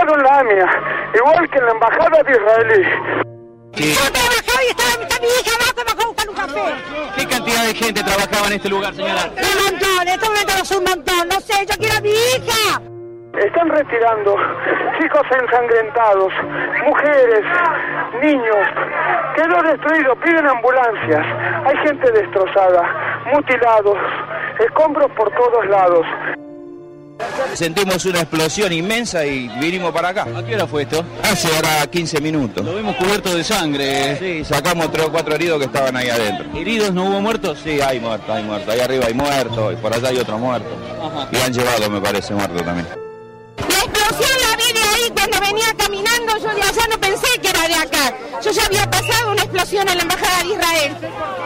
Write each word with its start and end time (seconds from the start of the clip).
tumbaron 0.00 0.22
la 0.22 0.38
AMIA, 0.40 0.66
igual 1.14 1.50
que 1.50 1.58
en 1.58 1.64
la 1.66 1.72
embajada 1.72 2.22
de 2.22 2.32
israelí. 2.32 2.88
Yo 3.72 4.12
trabajaba 4.12 4.64
y 4.64 4.70
estaba 4.70 5.20
mi 5.20 5.26
hija 5.26 5.52
abajo 5.56 5.84
me 5.86 5.94
fue 5.94 6.02
a 6.02 6.06
buscar 6.06 6.28
un 6.28 6.34
café. 6.34 6.74
¿Qué 7.16 7.26
cantidad 7.26 7.64
de 7.64 7.74
gente 7.74 8.02
trabajaba 8.02 8.46
en 8.46 8.52
este 8.54 8.68
lugar, 8.68 8.94
señora? 8.94 9.30
Un 9.30 9.64
montón, 9.64 10.02
en 10.02 10.08
este 10.08 10.28
momento 10.28 10.52
es 10.62 10.70
un 10.72 10.84
montón. 10.84 11.28
No 11.28 11.40
sé, 11.40 11.66
yo 11.66 11.76
quiero 11.78 11.96
a 11.96 12.00
mi 12.00 12.10
hija. 12.10 12.80
Están 13.38 13.68
retirando 13.68 14.36
chicos 15.00 15.22
ensangrentados, 15.30 16.32
mujeres, 16.84 17.44
niños. 18.20 18.68
Quedó 19.36 19.62
destruido, 19.62 20.16
piden 20.16 20.46
ambulancias. 20.46 21.26
Hay 21.64 21.76
gente 21.78 22.10
destrozada, 22.10 23.22
mutilados, 23.32 23.98
escombros 24.58 25.10
por 25.12 25.30
todos 25.30 25.66
lados. 25.68 26.06
Sentimos 27.54 28.04
una 28.04 28.20
explosión 28.20 28.72
inmensa 28.72 29.26
y 29.26 29.48
vinimos 29.60 29.92
para 29.92 30.10
acá. 30.10 30.26
¿A 30.36 30.44
qué 30.44 30.54
hora 30.54 30.66
fue 30.66 30.82
esto? 30.82 31.04
Hace 31.22 31.54
ahora 31.54 31.86
15 31.86 32.20
minutos. 32.20 32.64
Lo 32.64 32.74
vemos 32.74 32.96
cubierto 32.96 33.34
de 33.34 33.44
sangre. 33.44 34.18
Sí, 34.18 34.44
sacamos 34.44 34.90
tres 34.92 35.06
o 35.06 35.12
cuatro 35.12 35.34
heridos 35.34 35.58
que 35.58 35.66
estaban 35.66 35.96
ahí 35.96 36.08
adentro. 36.08 36.46
¿Heridos 36.58 36.92
no 36.92 37.04
hubo 37.04 37.20
muertos? 37.20 37.58
Sí, 37.62 37.80
hay 37.80 38.00
muertos, 38.00 38.30
hay 38.30 38.44
muertos. 38.44 38.72
Ahí 38.72 38.80
arriba 38.80 39.06
hay 39.06 39.14
muertos 39.14 39.72
y 39.72 39.76
por 39.76 39.92
allá 39.92 40.08
hay 40.08 40.18
otro 40.18 40.38
muerto. 40.38 40.68
Ajá. 41.02 41.28
Y 41.32 41.36
han 41.36 41.52
llevado, 41.52 41.90
me 41.90 42.00
parece, 42.00 42.34
muerto 42.34 42.62
también. 42.62 42.99
Cuando 45.20 45.46
venía 45.46 45.66
caminando. 45.76 46.38
Yo 46.38 46.54
de 46.54 46.62
allá 46.62 46.84
no 46.90 46.98
pensé 46.98 47.28
que 47.40 47.48
era 47.50 47.68
de 47.68 47.74
acá. 47.74 48.16
Yo 48.40 48.50
ya 48.50 48.64
había 48.64 48.90
pasado 48.90 49.32
una 49.32 49.42
explosión 49.42 49.88
en 49.88 49.96
la 49.98 50.02
embajada 50.02 50.42
de 50.42 50.48
Israel. 50.48 50.96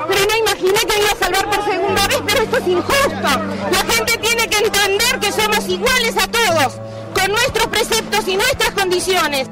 Pero 0.09 0.21
no 0.31 0.37
imaginé 0.39 0.79
que 0.87 1.01
iba 1.01 1.11
a 1.11 1.17
salvar 1.17 1.45
por 1.51 1.65
segunda 1.65 2.07
vez. 2.07 2.23
Pero 2.27 2.43
esto 2.43 2.57
es 2.59 2.69
injusto. 2.69 3.31
La 3.71 3.93
gente 3.93 4.19
tiene 4.19 4.49
que 4.49 4.65
entender 4.65 5.19
que 5.21 5.33
somos 5.33 5.69
iguales 5.69 6.17
a 6.17 6.27
todos, 6.31 6.81
con 7.15 7.29
nuestros 7.33 7.67
preceptos 7.67 8.29
y 8.29 8.37
nuestras 8.37 8.71
condiciones. 8.71 9.51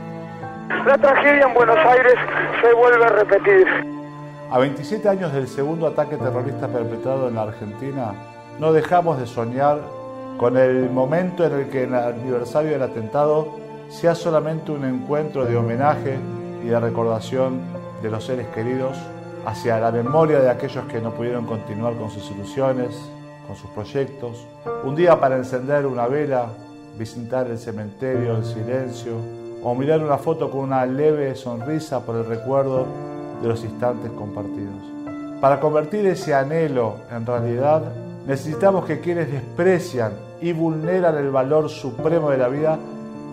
La 0.87 0.97
tragedia 0.99 1.47
en 1.47 1.55
Buenos 1.55 1.79
Aires 1.79 2.15
se 2.63 2.73
vuelve 2.75 3.05
a 3.05 3.09
repetir. 3.09 3.67
A 4.51 4.59
27 4.59 5.09
años 5.09 5.33
del 5.33 5.49
segundo 5.49 5.87
ataque 5.87 6.17
terrorista 6.17 6.69
perpetrado 6.69 7.29
en 7.29 7.35
la 7.35 7.43
Argentina, 7.43 8.15
no 8.59 8.73
dejamos 8.73 9.19
de 9.19 9.27
soñar 9.27 9.81
con 10.39 10.57
el 10.57 10.91
momento 10.91 11.45
en 11.45 11.53
el 11.53 11.71
que 11.71 11.85
el 11.85 11.95
aniversario 11.95 12.73
del 12.73 12.83
atentado 12.83 13.62
sea 13.93 14.15
solamente 14.15 14.73
un 14.73 14.85
encuentro 14.85 15.45
de 15.45 15.55
homenaje 15.55 16.17
y 16.65 16.69
de 16.69 16.81
recordación 16.81 17.61
de 18.03 18.11
los 18.11 18.25
seres 18.25 18.47
queridos 18.49 18.97
hacia 19.45 19.79
la 19.79 19.93
memoria 19.93 20.41
de 20.41 20.49
aquellos 20.49 20.87
que 20.87 21.01
no 21.01 21.13
pudieron 21.13 21.45
continuar 21.45 21.95
con 21.97 22.11
sus 22.11 22.31
ilusiones, 22.31 22.97
con 23.47 23.55
sus 23.55 23.69
proyectos, 23.71 24.47
un 24.83 24.97
día 24.97 25.21
para 25.21 25.37
encender 25.37 25.85
una 25.85 26.07
vela, 26.07 26.47
visitar 26.99 27.49
el 27.49 27.59
cementerio 27.59 28.37
en 28.37 28.45
silencio 28.45 29.13
o 29.63 29.75
mirar 29.75 30.03
una 30.03 30.17
foto 30.17 30.51
con 30.51 30.61
una 30.61 30.87
leve 30.87 31.35
sonrisa 31.35 32.01
por 32.01 32.17
el 32.17 32.25
recuerdo 32.25 32.87
de 33.43 33.49
los 33.49 33.63
instantes 33.63 34.11
compartidos. 34.13 34.81
Para 35.41 35.61
convertir 35.61 36.07
ese 36.07 36.35
anhelo 36.35 36.97
en 37.11 37.27
realidad, 37.27 37.83
necesitamos 38.27 38.87
que 38.87 39.01
quienes 39.01 39.31
desprecian 39.31 40.13
y 40.41 40.53
vulneran 40.53 41.17
el 41.17 41.31
valor 41.31 41.69
supremo 41.69 42.31
de 42.31 42.39
la 42.39 42.49
vida 42.49 42.79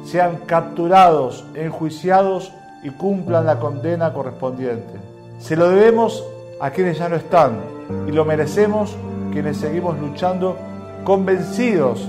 sean 0.06 0.38
capturados, 0.46 1.46
enjuiciados 1.54 2.52
y 2.84 2.90
cumplan 2.90 3.46
la 3.46 3.60
condena 3.60 4.14
correspondiente. 4.14 4.94
Se 5.40 5.56
lo 5.56 5.70
debemos 5.70 6.24
a 6.60 6.72
quienes 6.72 6.98
ya 6.98 7.10
no 7.10 7.16
están 7.16 7.60
y 8.08 8.12
lo 8.12 8.26
merecemos 8.26 8.96
quienes 9.32 9.58
seguimos 9.58 10.00
luchando 10.00 10.58
convencidos 11.04 12.08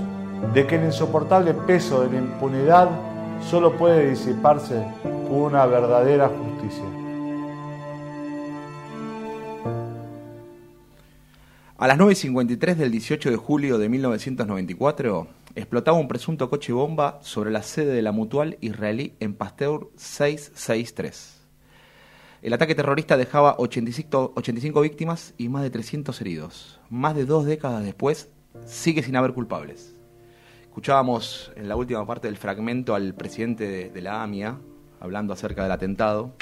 de 0.53 0.67
que 0.67 0.75
el 0.75 0.85
insoportable 0.85 1.53
peso 1.53 2.01
de 2.01 2.11
la 2.11 2.17
impunidad 2.17 2.89
solo 3.49 3.77
puede 3.77 4.09
disiparse 4.09 4.83
con 5.03 5.41
una 5.41 5.65
verdadera 5.65 6.29
justicia. 6.29 6.83
A 11.77 11.87
las 11.87 11.97
9.53 11.97 12.75
del 12.75 12.91
18 12.91 13.31
de 13.31 13.37
julio 13.37 13.79
de 13.79 13.89
1994, 13.89 15.27
explotaba 15.55 15.97
un 15.97 16.07
presunto 16.07 16.49
coche 16.49 16.73
bomba 16.73 17.19
sobre 17.21 17.51
la 17.51 17.63
sede 17.63 17.93
de 17.93 18.01
la 18.01 18.11
mutual 18.11 18.57
israelí 18.61 19.15
en 19.19 19.33
Pasteur 19.33 19.89
663. 19.95 21.41
El 22.41 22.53
ataque 22.53 22.75
terrorista 22.75 23.17
dejaba 23.17 23.55
85, 23.57 24.33
85 24.35 24.81
víctimas 24.81 25.33
y 25.37 25.49
más 25.49 25.63
de 25.63 25.69
300 25.69 26.19
heridos. 26.21 26.79
Más 26.89 27.15
de 27.15 27.25
dos 27.25 27.45
décadas 27.45 27.83
después, 27.83 28.29
sigue 28.65 29.03
sin 29.03 29.15
haber 29.15 29.33
culpables. 29.33 29.95
Escuchábamos 30.63 31.51
en 31.55 31.67
la 31.69 31.75
última 31.75 32.05
parte 32.05 32.27
del 32.27 32.37
fragmento 32.37 32.95
al 32.95 33.13
presidente 33.13 33.67
de, 33.67 33.89
de 33.89 34.01
la 34.01 34.23
AMIA 34.23 34.57
hablando 35.01 35.33
acerca 35.33 35.63
del 35.63 35.71
atentado. 35.71 36.33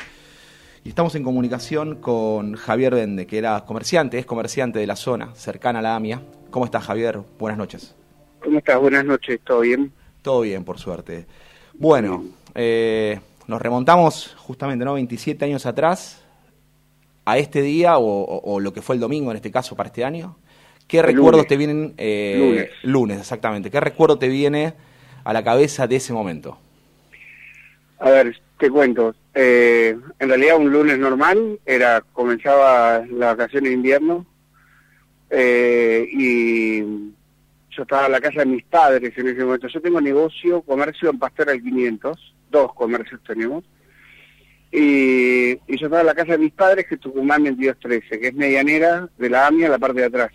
Y 0.84 0.90
estamos 0.90 1.16
en 1.16 1.24
comunicación 1.24 1.96
con 1.96 2.56
Javier 2.56 2.96
Bende, 2.96 3.26
que 3.26 3.38
era 3.38 3.66
comerciante, 3.66 4.20
es 4.20 4.26
comerciante 4.26 4.80
de 4.80 4.88
la 4.88 4.96
zona, 4.96 5.34
cercana 5.36 5.80
a 5.80 5.82
la 5.82 5.96
AMIA. 5.96 6.22
¿Cómo 6.52 6.66
estás, 6.66 6.84
Javier? 6.86 7.22
Buenas 7.38 7.58
noches. 7.58 7.99
¿Cómo 8.44 8.58
estás? 8.60 8.80
Buenas 8.80 9.06
noches, 9.06 9.40
¿todo 9.44 9.62
bien? 9.62 9.92
Todo 10.22 10.42
bien, 10.42 10.64
por 10.64 10.78
suerte. 10.80 11.26
Bueno, 11.74 12.26
eh, 12.56 13.20
nos 13.48 13.62
remontamos 13.62 14.36
justamente, 14.38 14.84
¿no? 14.86 14.94
27 14.96 15.46
años 15.46 15.66
atrás, 15.66 16.22
a 17.26 17.38
este 17.38 17.62
día, 17.62 17.98
o, 17.98 18.04
o- 18.06 18.54
o 18.56 18.60
lo 18.60 18.74
que 18.74 18.82
fue 18.82 18.96
el 18.96 19.02
domingo 19.02 19.32
en 19.32 19.38
este 19.38 19.52
caso 19.52 19.76
para 19.76 19.88
este 19.88 20.04
año. 20.04 20.38
¿Qué 20.88 21.02
El 21.04 21.04
recuerdos 21.04 21.42
lunes. 21.42 21.48
te 21.48 21.58
vienen? 21.58 21.94
eh, 21.98 22.38
Lunes. 22.38 22.70
Lunes, 22.84 23.20
exactamente. 23.20 23.70
¿Qué 23.72 23.80
recuerdo 23.80 24.18
te 24.18 24.28
viene 24.28 24.74
a 25.24 25.34
la 25.34 25.44
cabeza 25.44 25.88
de 25.88 25.98
ese 25.98 26.14
momento? 26.14 26.58
A 28.00 28.10
ver, 28.10 28.36
te 28.58 28.70
cuento. 28.70 29.14
Eh, 29.34 29.96
en 30.20 30.28
realidad 30.30 30.58
un 30.58 30.72
lunes 30.72 30.98
normal, 30.98 31.60
era 31.66 32.02
comenzaba 32.14 33.06
la 33.10 33.28
vacación 33.36 33.66
de 33.66 33.72
invierno 33.72 34.26
eh, 35.30 36.08
y 36.12 36.82
yo 37.72 37.84
estaba 37.84 38.08
en 38.08 38.12
la 38.12 38.22
casa 38.22 38.40
de 38.40 38.48
mis 38.48 38.64
padres 38.64 39.18
en 39.18 39.28
ese 39.28 39.44
momento. 39.44 39.68
Yo 39.68 39.82
tengo 39.82 40.02
negocio, 40.02 40.62
comercio 40.62 41.10
en 41.10 41.20
Pastor 41.20 41.50
al 41.50 41.62
500, 41.62 42.36
dos 42.50 42.74
comercios 42.74 43.22
tenemos. 43.26 43.64
Y, 44.72 45.56
yo 45.56 45.86
estaba 45.86 46.02
en 46.02 46.08
la 46.08 46.16
casa 46.16 46.34
de 46.34 46.38
mis 46.40 46.54
padres, 46.54 46.86
que 46.88 46.96
es 46.96 47.02
Tucumán 47.02 47.44
2213, 47.44 48.20
que 48.20 48.28
es 48.28 48.34
medianera 48.34 49.10
de 49.18 49.30
la 49.30 49.48
AMIA, 49.48 49.70
la 49.70 49.80
parte 49.80 50.02
de 50.02 50.06
atrás. 50.08 50.32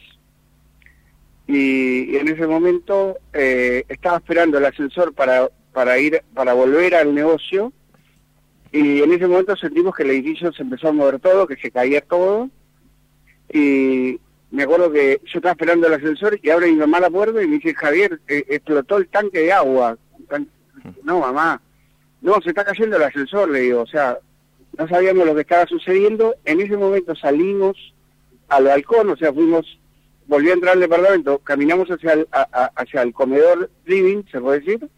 Y, 1.47 2.13
y 2.13 2.17
en 2.17 2.29
ese 2.29 2.47
momento 2.47 3.19
eh, 3.33 3.85
estaba 3.89 4.17
esperando 4.17 4.59
el 4.59 4.65
ascensor 4.65 5.13
para, 5.15 5.49
para 5.73 5.99
ir, 5.99 6.23
para 6.33 6.55
volver 6.55 6.95
al 6.95 7.15
negocio, 7.15 7.73
y 8.73 9.03
en 9.03 9.13
ese 9.13 9.29
momento 9.29 9.55
sentimos 9.55 9.95
que 9.95 10.03
el 10.03 10.11
edificio 10.11 10.53
se 10.53 10.63
empezó 10.63 10.89
a 10.89 10.93
mover 10.93 11.21
todo, 11.21 11.47
que 11.47 11.57
se 11.57 11.71
caía 11.71 12.01
todo, 12.01 12.51
y 13.53 14.19
me 14.55 14.63
acuerdo 14.63 14.91
que 14.93 15.21
yo 15.25 15.39
estaba 15.39 15.53
esperando 15.53 15.87
el 15.87 15.95
ascensor 15.95 16.39
y 16.43 16.51
abre 16.51 16.67
mi 16.71 16.77
mamá 16.77 17.01
la 17.01 17.11
puerta 17.11 17.43
y 17.43 17.47
me 17.47 17.57
dice, 17.57 17.75
Javier, 17.75 18.21
eh, 18.29 18.45
explotó 18.49 18.97
el 18.99 19.09
tanque 19.09 19.41
de 19.41 19.53
agua. 19.53 19.97
Tan- 20.29 20.49
No, 21.03 21.21
mamá, 21.21 21.61
no, 22.23 22.41
se 22.43 22.51
está 22.51 22.65
cayendo 22.65 22.97
el 22.97 23.03
ascensor, 23.03 23.49
le 23.51 23.61
digo, 23.61 23.83
o 23.83 23.87
sea, 23.87 24.19
no 24.79 24.89
sabíamos 24.89 25.27
lo 25.27 25.35
que 25.35 25.41
estaba 25.43 25.67
sucediendo. 25.67 26.35
En 26.45 26.61
ese 26.61 26.77
momento 26.77 27.15
salimos 27.15 27.77
al 28.49 28.65
balcón, 28.65 29.11
o 29.11 29.17
sea, 29.17 29.33
fuimos, 29.33 29.79
volví 30.27 30.51
a 30.51 30.55
entrar 30.55 30.75
al 30.75 30.81
departamento, 30.81 31.39
caminamos 31.39 31.89
hacia 31.91 32.13
el, 32.13 32.29
a- 32.33 32.49
a- 32.53 32.71
hacia 32.77 33.03
el 33.03 33.13
comedor 33.13 33.71
living, 33.87 34.23
se 34.31 34.41
puede 34.41 34.61
decir, 34.61 34.89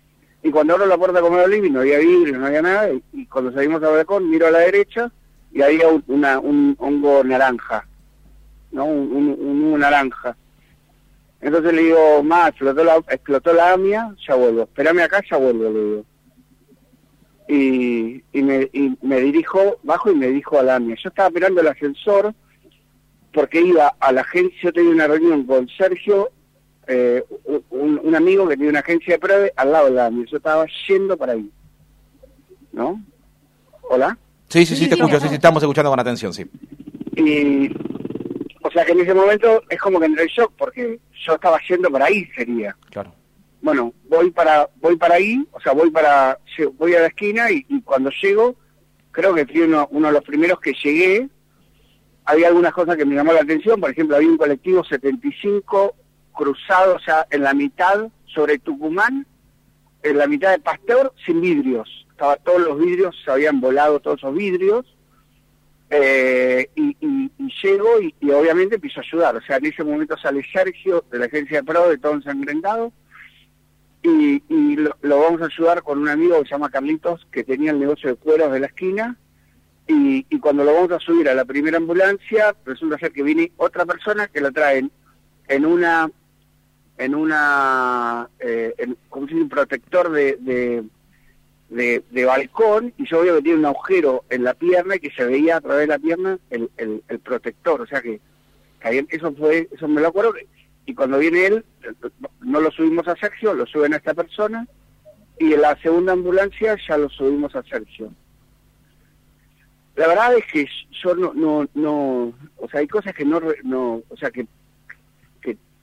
y 0.43 0.50
cuando 0.50 0.75
abro 0.75 0.87
la 0.87 0.99
puerta 0.99 1.15
del 1.21 1.28
comedor 1.28 1.49
living 1.50 1.73
no 1.73 1.81
había 1.81 1.99
vidrio, 1.99 2.38
no 2.38 2.47
había 2.47 2.62
nada, 2.62 2.91
y, 2.93 3.03
y 3.12 3.27
cuando 3.27 3.53
salimos 3.53 3.83
al 3.83 3.94
balcón 3.94 4.28
miro 4.28 4.47
a 4.47 4.50
la 4.50 4.59
derecha 4.61 5.11
y 5.53 5.62
había 5.62 5.88
un, 5.88 6.03
una, 6.09 6.38
un 6.41 6.77
hongo 6.78 7.25
naranja, 7.25 7.87
¿no? 8.76 8.84
Un, 8.84 9.10
un, 9.10 9.28
un 9.41 9.64
humo 9.64 9.78
naranja. 9.78 10.37
Entonces 11.41 11.72
le 11.72 11.82
digo, 11.82 12.22
ma, 12.22 12.48
explotó 12.48 12.84
la, 12.84 12.97
explotó 13.09 13.53
la 13.54 13.72
AMIA, 13.72 14.14
ya 14.26 14.34
vuelvo, 14.34 14.62
espérame 14.62 15.00
acá, 15.00 15.22
ya 15.28 15.38
vuelvo, 15.38 15.64
le 15.64 15.84
digo. 15.84 16.05
Y, 17.49 18.23
y, 18.32 18.43
me, 18.43 18.69
y 18.73 18.96
me 19.02 19.20
dirijo, 19.20 19.78
bajo 19.82 20.11
y 20.11 20.14
me 20.14 20.26
dirijo 20.28 20.58
a 20.58 20.62
la 20.62 20.76
AMIA. 20.76 20.96
Yo 21.02 21.08
estaba 21.08 21.28
esperando 21.28 21.61
el 21.61 21.69
ascensor 21.69 22.34
porque 23.32 23.61
iba 23.61 23.94
a 23.99 24.12
la 24.12 24.20
agencia, 24.23 24.58
yo 24.62 24.73
tenía 24.73 24.90
una 24.90 25.06
reunión 25.06 25.44
con 25.44 25.69
Sergio, 25.69 26.31
eh, 26.87 27.25
un, 27.70 28.00
un 28.02 28.14
amigo 28.14 28.46
que 28.49 28.56
tiene 28.56 28.70
una 28.70 28.81
agencia 28.81 29.14
de 29.14 29.19
pruebas 29.19 29.50
al 29.56 29.73
lado 29.73 29.87
de 29.87 29.93
la 29.93 30.06
AMIA. 30.06 30.26
Yo 30.31 30.37
estaba 30.37 30.67
yendo 30.87 31.17
para 31.17 31.32
ahí. 31.32 31.50
¿No? 32.73 33.00
¿Hola? 33.88 34.19
Sí, 34.49 34.67
sí, 34.67 34.76
sí, 34.76 34.88
te 34.88 34.96
escucho, 34.96 35.19
sí, 35.19 35.28
sí, 35.28 35.34
estamos 35.37 35.62
escuchando 35.62 35.90
con 35.90 36.00
atención, 36.00 36.34
sí. 36.34 36.44
Y, 37.17 37.70
sea 38.76 38.84
que 38.84 38.93
en 38.93 39.00
ese 39.00 39.14
momento 39.14 39.62
es 39.70 39.81
como 39.81 39.99
que 39.99 40.06
entré 40.06 40.25
en 40.25 40.28
shock 40.28 40.52
porque 40.56 41.00
yo 41.25 41.34
estaba 41.34 41.58
yendo 41.67 41.90
para 41.90 42.06
ahí, 42.06 42.26
sería. 42.37 42.76
Claro. 42.90 43.14
Bueno, 43.62 43.94
voy 44.05 44.31
para 44.31 44.69
voy 44.76 44.96
para 44.96 45.14
ahí, 45.14 45.43
o 45.52 45.61
sea, 45.61 45.73
voy 45.73 45.90
para 45.90 46.38
voy 46.75 46.94
a 46.94 47.00
la 47.00 47.06
esquina 47.06 47.50
y, 47.50 47.64
y 47.69 47.81
cuando 47.81 48.11
llego, 48.23 48.55
creo 49.12 49.34
que 49.34 49.46
fui 49.46 49.62
uno, 49.62 49.88
uno 49.90 50.08
de 50.08 50.12
los 50.12 50.25
primeros 50.25 50.61
que 50.61 50.75
llegué, 50.75 51.28
había 52.26 52.49
algunas 52.49 52.75
cosas 52.75 52.96
que 52.96 53.06
me 53.06 53.14
llamó 53.14 53.32
la 53.32 53.40
atención, 53.40 53.81
por 53.81 53.90
ejemplo, 53.90 54.17
había 54.17 54.28
un 54.28 54.37
colectivo 54.37 54.84
75 54.84 55.94
cruzado, 56.32 56.96
o 56.96 57.00
sea, 57.00 57.26
en 57.31 57.43
la 57.43 57.55
mitad 57.55 58.08
sobre 58.26 58.58
Tucumán, 58.58 59.26
en 60.02 60.19
la 60.19 60.26
mitad 60.26 60.50
de 60.50 60.58
Pasteur 60.58 61.12
sin 61.25 61.40
vidrios. 61.40 61.88
Estaba 62.11 62.37
todos 62.37 62.61
los 62.61 62.78
vidrios, 62.78 63.17
se 63.25 63.31
habían 63.31 63.61
volado 63.61 64.00
todos 64.00 64.19
esos 64.19 64.34
vidrios. 64.34 64.95
Eh, 65.88 66.69
y, 66.75 66.97
y, 67.00 67.31
y, 67.38 67.53
llego 67.62 68.00
y, 68.00 68.31
obviamente 68.31 68.75
empiezo 68.75 69.00
a 69.00 69.05
ayudar. 69.05 69.37
O 69.37 69.41
sea, 69.43 69.56
en 69.56 69.67
ese 69.67 69.85
momento 69.85 70.17
sale 70.19 70.44
Sergio 70.53 71.05
de 71.11 71.19
la 71.19 71.27
agencia 71.27 71.59
de 71.59 71.65
Pro, 71.65 71.88
de 71.88 71.99
todo 71.99 72.15
ensangrentado, 72.15 72.93
y, 74.03 74.77
lo, 74.77 74.97
lo, 75.03 75.21
vamos 75.21 75.43
a 75.43 75.47
ayudar 75.47 75.83
con 75.83 75.99
un 75.99 76.09
amigo 76.09 76.38
que 76.38 76.49
se 76.49 76.55
llama 76.55 76.71
Carlitos, 76.71 77.27
que 77.31 77.44
tenía 77.44 77.73
el 77.73 77.81
negocio 77.81 78.11
de 78.11 78.17
cueros 78.17 78.53
de 78.53 78.61
la 78.61 78.67
esquina, 78.67 79.17
y, 79.88 80.25
cuando 80.41 80.65
lo 80.65 80.75
vamos 80.75 80.93
a 80.93 80.99
subir 80.99 81.29
a 81.29 81.35
la 81.35 81.44
primera 81.44 81.77
ambulancia, 81.77 82.55
resulta 82.65 82.99
ser 82.99 83.12
que 83.12 83.23
viene 83.23 83.53
otra 83.56 83.87
persona 83.87 84.27
que 84.27 84.41
lo 84.41 84.53
traen 84.53 84.91
en 85.49 85.65
una 85.65 86.11
en 86.99 87.15
una 87.15 88.29
eh, 88.41 88.75
en, 88.79 88.97
como 89.09 89.29
si 89.29 89.35
un 89.35 89.49
protector 89.49 90.11
de, 90.11 90.83
de, 91.68 92.04
de, 92.10 92.24
balcón 92.24 92.92
y 92.96 93.06
yo 93.06 93.22
veo 93.22 93.36
que 93.36 93.42
tiene 93.42 93.58
un 93.58 93.66
agujero 93.66 94.24
en 94.30 94.44
la 94.44 94.54
pierna 94.54 94.96
y 94.96 95.00
que 95.00 95.10
se 95.10 95.24
veía 95.24 95.56
a 95.56 95.60
través 95.60 95.80
de 95.80 95.94
la 95.94 95.98
pierna 95.98 96.38
el, 96.50 96.70
el, 96.76 97.18
protector 97.20 97.80
o 97.80 97.86
sea 97.86 98.00
que, 98.00 98.20
que, 98.80 99.06
eso 99.10 99.32
fue 99.32 99.68
eso 99.72 99.88
me 99.88 100.00
lo 100.00 100.08
acuerdo 100.08 100.34
y 100.84 100.94
cuando 100.94 101.18
viene 101.18 101.46
él 101.46 101.64
no 102.40 102.60
lo 102.60 102.70
subimos 102.70 103.08
a 103.08 103.16
Sergio 103.16 103.52
lo 103.52 103.66
suben 103.66 103.94
a 103.94 103.96
esta 103.96 104.14
persona 104.14 104.66
y 105.38 105.52
en 105.52 105.60
la 105.60 105.76
segunda 105.80 106.12
ambulancia 106.12 106.76
ya 106.88 106.96
lo 106.96 107.10
subimos 107.10 107.54
a 107.54 107.62
Sergio. 107.64 108.10
La 109.94 110.08
verdad 110.08 110.34
es 110.34 110.46
que 110.50 110.66
yo 111.02 111.14
no 111.14 111.34
no 111.34 111.68
no 111.74 112.32
o 112.56 112.68
sea 112.70 112.80
hay 112.80 112.88
cosas 112.88 113.14
que 113.14 113.24
no 113.24 113.40
no 113.64 114.02
o 114.08 114.16
sea 114.16 114.30
que 114.30 114.46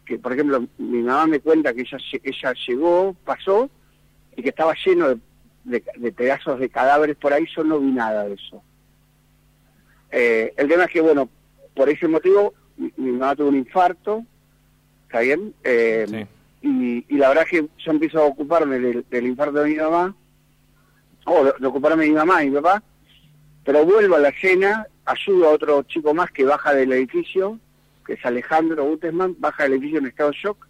que 0.05 0.19
por 0.19 0.33
ejemplo 0.33 0.67
mi 0.77 1.01
mamá 1.01 1.27
me 1.27 1.39
cuenta 1.39 1.73
que 1.73 1.81
ella, 1.81 1.97
ella 2.23 2.53
llegó, 2.67 3.15
pasó 3.25 3.69
y 4.35 4.41
que 4.41 4.49
estaba 4.49 4.73
lleno 4.85 5.09
de, 5.09 5.17
de, 5.63 5.83
de 5.97 6.11
pedazos 6.11 6.59
de 6.59 6.69
cadáveres 6.69 7.15
por 7.15 7.33
ahí, 7.33 7.45
yo 7.55 7.63
no 7.63 7.79
vi 7.79 7.91
nada 7.91 8.25
de 8.25 8.35
eso. 8.35 8.63
Eh, 10.11 10.53
el 10.57 10.67
tema 10.67 10.83
es 10.83 10.91
que, 10.91 11.01
bueno, 11.01 11.29
por 11.73 11.89
ese 11.89 12.07
motivo 12.07 12.53
mi, 12.77 12.91
mi 12.97 13.11
mamá 13.11 13.35
tuvo 13.35 13.49
un 13.49 13.55
infarto, 13.55 14.23
¿está 15.05 15.21
bien? 15.21 15.53
Eh, 15.63 16.05
sí. 16.07 16.67
y, 16.67 17.15
y, 17.15 17.17
la 17.17 17.29
verdad 17.29 17.45
es 17.45 17.49
que 17.49 17.67
yo 17.77 17.91
empiezo 17.91 18.19
a 18.19 18.25
ocuparme 18.25 18.79
del, 18.79 19.05
del 19.09 19.27
infarto 19.27 19.59
de 19.59 19.69
mi 19.69 19.75
mamá, 19.75 20.15
o 21.25 21.45
de, 21.45 21.53
de, 21.59 21.67
ocuparme 21.67 22.03
de 22.03 22.09
mi 22.09 22.15
mamá 22.15 22.43
y 22.43 22.49
mi 22.49 22.55
papá, 22.55 22.83
pero 23.63 23.85
vuelvo 23.85 24.15
a 24.15 24.19
la 24.19 24.31
cena, 24.39 24.87
ayudo 25.05 25.47
a 25.47 25.51
otro 25.51 25.83
chico 25.83 26.13
más 26.13 26.31
que 26.31 26.43
baja 26.43 26.73
del 26.73 26.91
edificio, 26.93 27.59
que 28.05 28.13
es 28.13 28.25
Alejandro 28.25 28.85
Gutesman, 28.85 29.35
baja 29.39 29.63
del 29.63 29.73
edificio 29.73 29.99
en 29.99 30.07
estado 30.07 30.31
de 30.31 30.37
shock. 30.37 30.67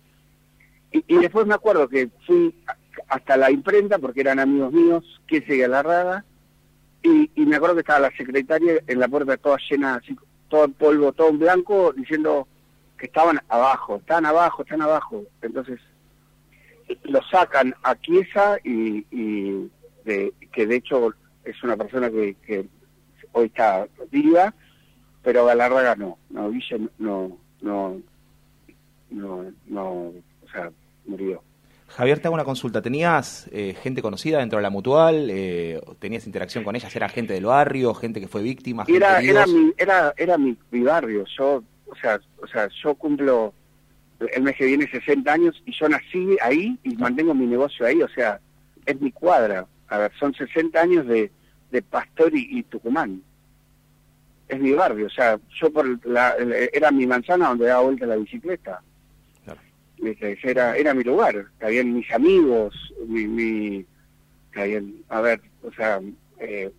Y, 0.92 1.04
y, 1.08 1.18
después 1.18 1.48
me 1.48 1.56
acuerdo 1.56 1.90
que 1.90 2.10
fui 2.28 2.54
hasta 3.08 3.38
la 3.38 3.52
imprenta, 3.52 4.00
porque 4.00 4.22
eran 4.22 4.40
amigos 4.40 4.72
míos, 4.72 5.22
que 5.28 5.42
se 5.42 5.58
Galarraga, 5.58 6.26
y, 7.02 7.30
y 7.36 7.46
me 7.46 7.58
acuerdo 7.58 7.76
que 7.76 7.82
estaba 7.82 8.00
la 8.00 8.16
secretaria 8.16 8.82
en 8.88 9.00
la 9.00 9.08
puerta 9.08 9.38
toda 9.38 9.58
llena, 9.70 9.96
así, 9.96 10.16
todo 10.48 10.66
en 10.66 10.74
polvo, 10.74 11.12
todo 11.12 11.30
en 11.30 11.40
blanco, 11.40 11.94
diciendo 11.94 12.48
que 12.98 13.08
estaban 13.08 13.40
abajo, 13.50 13.98
están 13.98 14.26
abajo, 14.26 14.62
están 14.64 14.82
abajo. 14.82 15.24
Entonces, 15.42 15.80
lo 17.04 17.22
sacan 17.24 17.74
a 17.84 17.96
Chiesa 17.96 18.58
y, 18.64 19.06
y 19.12 19.70
de, 20.06 20.34
que 20.52 20.68
de 20.68 20.76
hecho 20.76 21.14
es 21.44 21.62
una 21.64 21.76
persona 21.76 22.10
que, 22.10 22.36
que 22.46 22.66
hoy 23.34 23.48
está 23.48 23.88
viva, 24.12 24.54
pero 25.22 25.46
Galarraga 25.46 25.96
no, 25.96 26.18
no, 26.30 26.52
Guille 26.52 26.90
no, 27.00 27.38
no, 27.62 28.02
no, 29.10 29.52
no, 29.68 29.90
o 29.90 30.50
sea, 30.52 30.72
murió. 31.06 31.42
Javier, 31.96 32.20
te 32.20 32.28
hago 32.28 32.34
una 32.34 32.44
consulta. 32.44 32.82
¿Tenías 32.82 33.48
eh, 33.52 33.76
gente 33.82 34.02
conocida 34.02 34.40
dentro 34.40 34.58
de 34.58 34.64
la 34.64 34.70
mutual? 34.70 35.30
Eh, 35.30 35.80
¿Tenías 36.00 36.26
interacción 36.26 36.64
con 36.64 36.76
ellas? 36.76 36.96
¿Era 36.96 37.08
gente 37.08 37.34
del 37.34 37.46
barrio? 37.46 37.94
¿Gente 37.94 38.20
que 38.20 38.28
fue 38.28 38.42
víctima? 38.42 38.86
Era, 38.88 39.22
era, 39.22 39.46
mi, 39.46 39.74
era, 39.78 40.14
era 40.18 40.38
mi, 40.38 40.58
mi, 40.72 40.82
barrio. 40.82 41.26
Yo, 41.38 41.64
o 41.86 41.96
sea, 41.96 42.20
o 42.42 42.48
sea, 42.48 42.68
yo 42.84 42.96
cumplo 42.96 43.54
el 44.20 44.42
mes 44.42 44.56
que 44.56 44.66
viene 44.66 44.90
60 44.90 45.32
años 45.32 45.62
y 45.66 45.74
yo 45.78 45.88
nací 45.88 46.36
ahí 46.42 46.78
y 46.84 46.96
mantengo 46.96 47.36
mi 47.36 47.46
negocio 47.46 47.86
ahí. 47.86 48.02
O 48.02 48.10
sea, 48.10 48.40
es 48.86 49.00
mi 49.00 49.12
cuadra. 49.12 49.68
A 49.90 49.98
ver, 50.00 50.12
son 50.20 50.34
60 50.34 50.82
años 50.82 51.06
de, 51.06 51.32
de 51.70 51.82
Pastor 51.84 52.36
y, 52.36 52.60
y 52.60 52.64
Tucumán 52.64 53.22
es 54.48 54.60
mi 54.60 54.72
barrio, 54.74 55.08
o 55.08 55.10
sea, 55.10 55.40
yo 55.60 55.72
por 55.72 56.06
la, 56.06 56.36
era 56.72 56.92
mi 56.92 57.08
manzana 57.08 57.50
donde 57.50 57.66
daba 57.66 57.84
vuelta 57.84 58.06
la 58.06 58.18
bicicleta. 58.18 58.82
Era, 60.44 60.76
era 60.78 60.94
mi 60.94 61.04
lugar, 61.04 61.48
habían 61.62 61.94
mis 61.94 62.12
amigos, 62.12 62.94
mi, 63.08 63.28
mi 63.28 63.86
a 65.10 65.22
ver, 65.22 65.42
o 65.64 65.72
sea, 65.74 66.00
eh, 66.40 66.72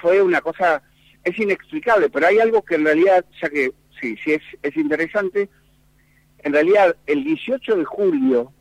fue 0.00 0.22
una 0.22 0.40
cosa, 0.40 0.82
es 1.24 1.38
inexplicable, 1.38 2.10
pero 2.10 2.26
hay 2.26 2.38
algo 2.38 2.62
que 2.62 2.74
en 2.74 2.84
realidad, 2.84 3.24
ya 3.40 3.48
que 3.48 3.72
sí, 4.00 4.16
sí 4.24 4.32
es, 4.32 4.42
es 4.62 4.76
interesante, 4.76 5.48
en 6.38 6.52
realidad 6.52 6.96
el 7.06 7.24
18 7.24 7.76
de 7.76 7.84
julio 7.84 8.52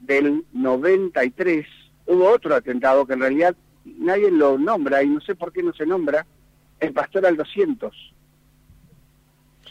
del 0.00 0.44
93 0.52 1.66
hubo 2.06 2.30
otro 2.30 2.54
atentado 2.54 3.06
que 3.06 3.12
en 3.12 3.20
realidad 3.20 3.56
nadie 3.84 4.30
lo 4.30 4.58
nombra 4.58 5.02
y 5.02 5.08
no 5.08 5.20
sé 5.20 5.34
por 5.34 5.52
qué 5.52 5.62
no 5.62 5.72
se 5.72 5.86
nombra, 5.86 6.26
el 6.80 6.92
pastor 6.92 7.26
al 7.26 7.36
200. 7.36 8.14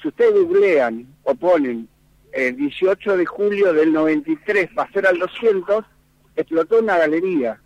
Si 0.02 0.08
ustedes 0.08 0.34
googlean 0.34 1.08
o 1.24 1.36
ponen 1.36 1.88
el 2.36 2.58
18 2.58 3.16
de 3.18 3.26
julio 3.26 3.74
del 3.74 3.94
93, 3.94 4.70
pastor 4.76 5.08
al 5.08 5.18
200, 5.18 5.86
explotó 6.36 6.80
una 6.80 6.98
galería 6.98 7.60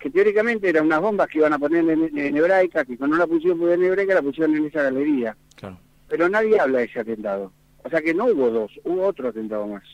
que 0.00 0.10
teóricamente 0.10 0.68
eran 0.68 0.86
unas 0.86 1.00
bombas 1.00 1.28
que 1.28 1.38
iban 1.38 1.52
a 1.52 1.58
poner 1.60 1.88
en, 1.88 2.18
en 2.18 2.36
hebraica, 2.36 2.84
que 2.84 2.98
con 2.98 3.14
una 3.14 3.24
pusieron 3.24 3.70
en 3.70 3.84
hebraica 3.84 4.14
la 4.14 4.22
pusieron 4.22 4.56
en 4.56 4.66
esa 4.66 4.82
galería. 4.82 5.36
Claro. 5.54 5.78
Pero 6.08 6.28
nadie 6.28 6.58
habla 6.58 6.80
de 6.80 6.86
ese 6.86 6.98
atentado. 6.98 7.52
O 7.84 7.88
sea 7.88 8.02
que 8.02 8.12
no 8.12 8.24
hubo 8.26 8.50
dos, 8.50 8.72
hubo 8.82 9.06
otro 9.06 9.28
atentado 9.28 9.68
más. 9.68 9.84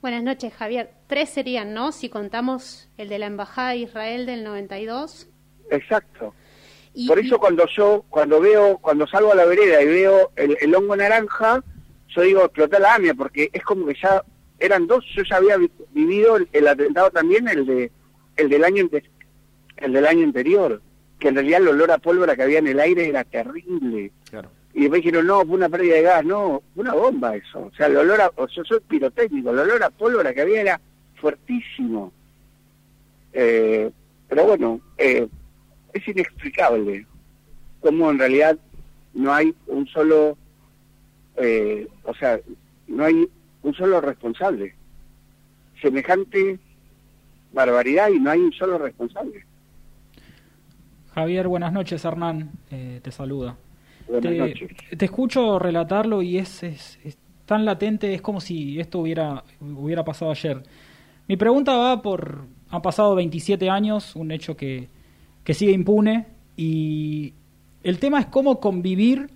Buenas 0.00 0.22
noches, 0.22 0.54
Javier. 0.54 0.90
Tres 1.06 1.28
serían, 1.28 1.74
¿no? 1.74 1.92
Si 1.92 2.08
contamos 2.08 2.88
el 2.96 3.08
de 3.08 3.18
la 3.18 3.26
Embajada 3.26 3.70
de 3.70 3.78
Israel 3.78 4.24
del 4.24 4.42
92. 4.42 5.28
Exacto. 5.70 6.32
Y, 6.98 7.06
Por 7.06 7.18
eso 7.18 7.38
cuando 7.38 7.66
yo, 7.76 8.06
cuando 8.08 8.40
veo, 8.40 8.78
cuando 8.78 9.06
salgo 9.06 9.30
a 9.30 9.34
la 9.34 9.44
vereda 9.44 9.82
y 9.82 9.86
veo 9.86 10.30
el, 10.34 10.56
el 10.58 10.74
hongo 10.74 10.96
naranja, 10.96 11.62
yo 12.08 12.22
digo, 12.22 12.44
explota 12.44 12.78
la 12.78 12.94
AMIA, 12.94 13.12
porque 13.12 13.50
es 13.52 13.62
como 13.62 13.84
que 13.86 13.94
ya 14.02 14.24
eran 14.58 14.86
dos, 14.86 15.04
yo 15.14 15.22
ya 15.22 15.36
había 15.36 15.58
vivido 15.90 16.36
el, 16.36 16.48
el 16.54 16.66
atentado 16.66 17.10
también, 17.10 17.48
el 17.48 17.66
de 17.66 17.92
el 18.36 18.48
del 18.48 18.64
año 18.64 18.88
el 19.76 19.92
del 19.92 20.06
año 20.06 20.24
anterior, 20.24 20.80
que 21.18 21.28
en 21.28 21.34
realidad 21.34 21.60
el 21.60 21.68
olor 21.68 21.90
a 21.90 21.98
pólvora 21.98 22.34
que 22.34 22.44
había 22.44 22.60
en 22.60 22.68
el 22.68 22.80
aire 22.80 23.08
era 23.08 23.24
terrible. 23.24 24.10
Claro. 24.30 24.50
Y 24.72 24.80
después 24.80 25.02
dijeron, 25.02 25.26
no, 25.26 25.44
fue 25.44 25.54
una 25.54 25.68
pérdida 25.68 25.96
de 25.96 26.02
gas, 26.02 26.24
no, 26.24 26.62
fue 26.74 26.82
una 26.82 26.94
bomba 26.94 27.36
eso. 27.36 27.70
O 27.72 27.76
sea, 27.76 27.86
el 27.88 27.96
olor 27.98 28.22
a, 28.22 28.30
o 28.36 28.48
sea, 28.48 28.56
yo 28.56 28.64
soy 28.64 28.80
pirotécnico, 28.80 29.50
el 29.50 29.58
olor 29.58 29.82
a 29.82 29.90
pólvora 29.90 30.32
que 30.32 30.40
había 30.40 30.62
era 30.62 30.80
fuertísimo. 31.20 32.12
Eh, 33.32 33.90
pero 34.28 34.44
bueno, 34.46 34.80
eh, 34.96 35.28
es 35.96 36.08
inexplicable 36.08 37.06
cómo 37.80 38.10
en 38.10 38.18
realidad 38.18 38.58
no 39.14 39.32
hay 39.32 39.54
un 39.66 39.86
solo, 39.86 40.36
eh, 41.36 41.88
o 42.04 42.14
sea, 42.14 42.38
no 42.86 43.04
hay 43.04 43.28
un 43.62 43.74
solo 43.74 44.00
responsable. 44.00 44.74
Semejante 45.80 46.58
barbaridad 47.52 48.08
y 48.10 48.18
no 48.18 48.30
hay 48.30 48.40
un 48.40 48.52
solo 48.52 48.78
responsable. 48.78 49.44
Javier, 51.14 51.48
buenas 51.48 51.72
noches, 51.72 52.04
Hernán, 52.04 52.50
eh, 52.70 53.00
te 53.02 53.10
saluda. 53.10 53.56
Buenas 54.06 54.32
te, 54.32 54.38
noches. 54.38 54.70
te 54.98 55.04
escucho 55.04 55.58
relatarlo 55.58 56.22
y 56.22 56.38
es, 56.38 56.62
es, 56.62 56.98
es, 57.04 57.16
tan 57.46 57.64
latente, 57.64 58.12
es 58.12 58.20
como 58.20 58.40
si 58.40 58.80
esto 58.80 58.98
hubiera, 58.98 59.44
hubiera 59.60 60.04
pasado 60.04 60.32
ayer. 60.32 60.62
Mi 61.28 61.36
pregunta 61.36 61.76
va 61.76 62.02
por, 62.02 62.44
han 62.68 62.82
pasado 62.82 63.14
27 63.14 63.70
años, 63.70 64.16
un 64.16 64.32
hecho 64.32 64.56
que, 64.56 64.88
que 65.46 65.54
sigue 65.54 65.70
impune 65.70 66.26
y 66.56 67.32
el 67.84 68.00
tema 68.00 68.18
es 68.18 68.26
cómo 68.26 68.58
convivir 68.58 69.30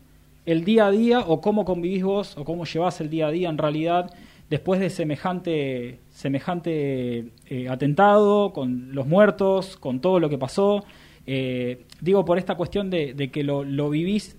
el 0.45 0.65
día 0.65 0.87
a 0.87 0.91
día 0.91 1.21
o 1.21 1.41
cómo 1.41 1.65
convivís 1.65 2.03
vos 2.03 2.37
o 2.37 2.45
cómo 2.45 2.65
llevas 2.65 3.01
el 3.01 3.09
día 3.09 3.29
a 3.29 3.31
día 3.31 3.49
en 3.49 3.57
realidad 3.57 4.13
después 4.51 4.81
de 4.81 4.91
semejante 4.91 6.01
semejante 6.11 7.29
eh, 7.47 7.69
atentado 7.69 8.53
con 8.53 8.93
los 8.93 9.07
muertos 9.07 9.77
con 9.77 10.01
todo 10.01 10.19
lo 10.19 10.29
que 10.29 10.37
pasó. 10.37 10.85
Eh, 11.29 11.85
digo 12.01 12.25
por 12.25 12.39
esta 12.39 12.57
cuestión 12.57 12.91
de, 12.91 13.31
que 13.33 13.45
lo, 13.45 13.63
lo 13.63 13.89
vivís 13.89 14.37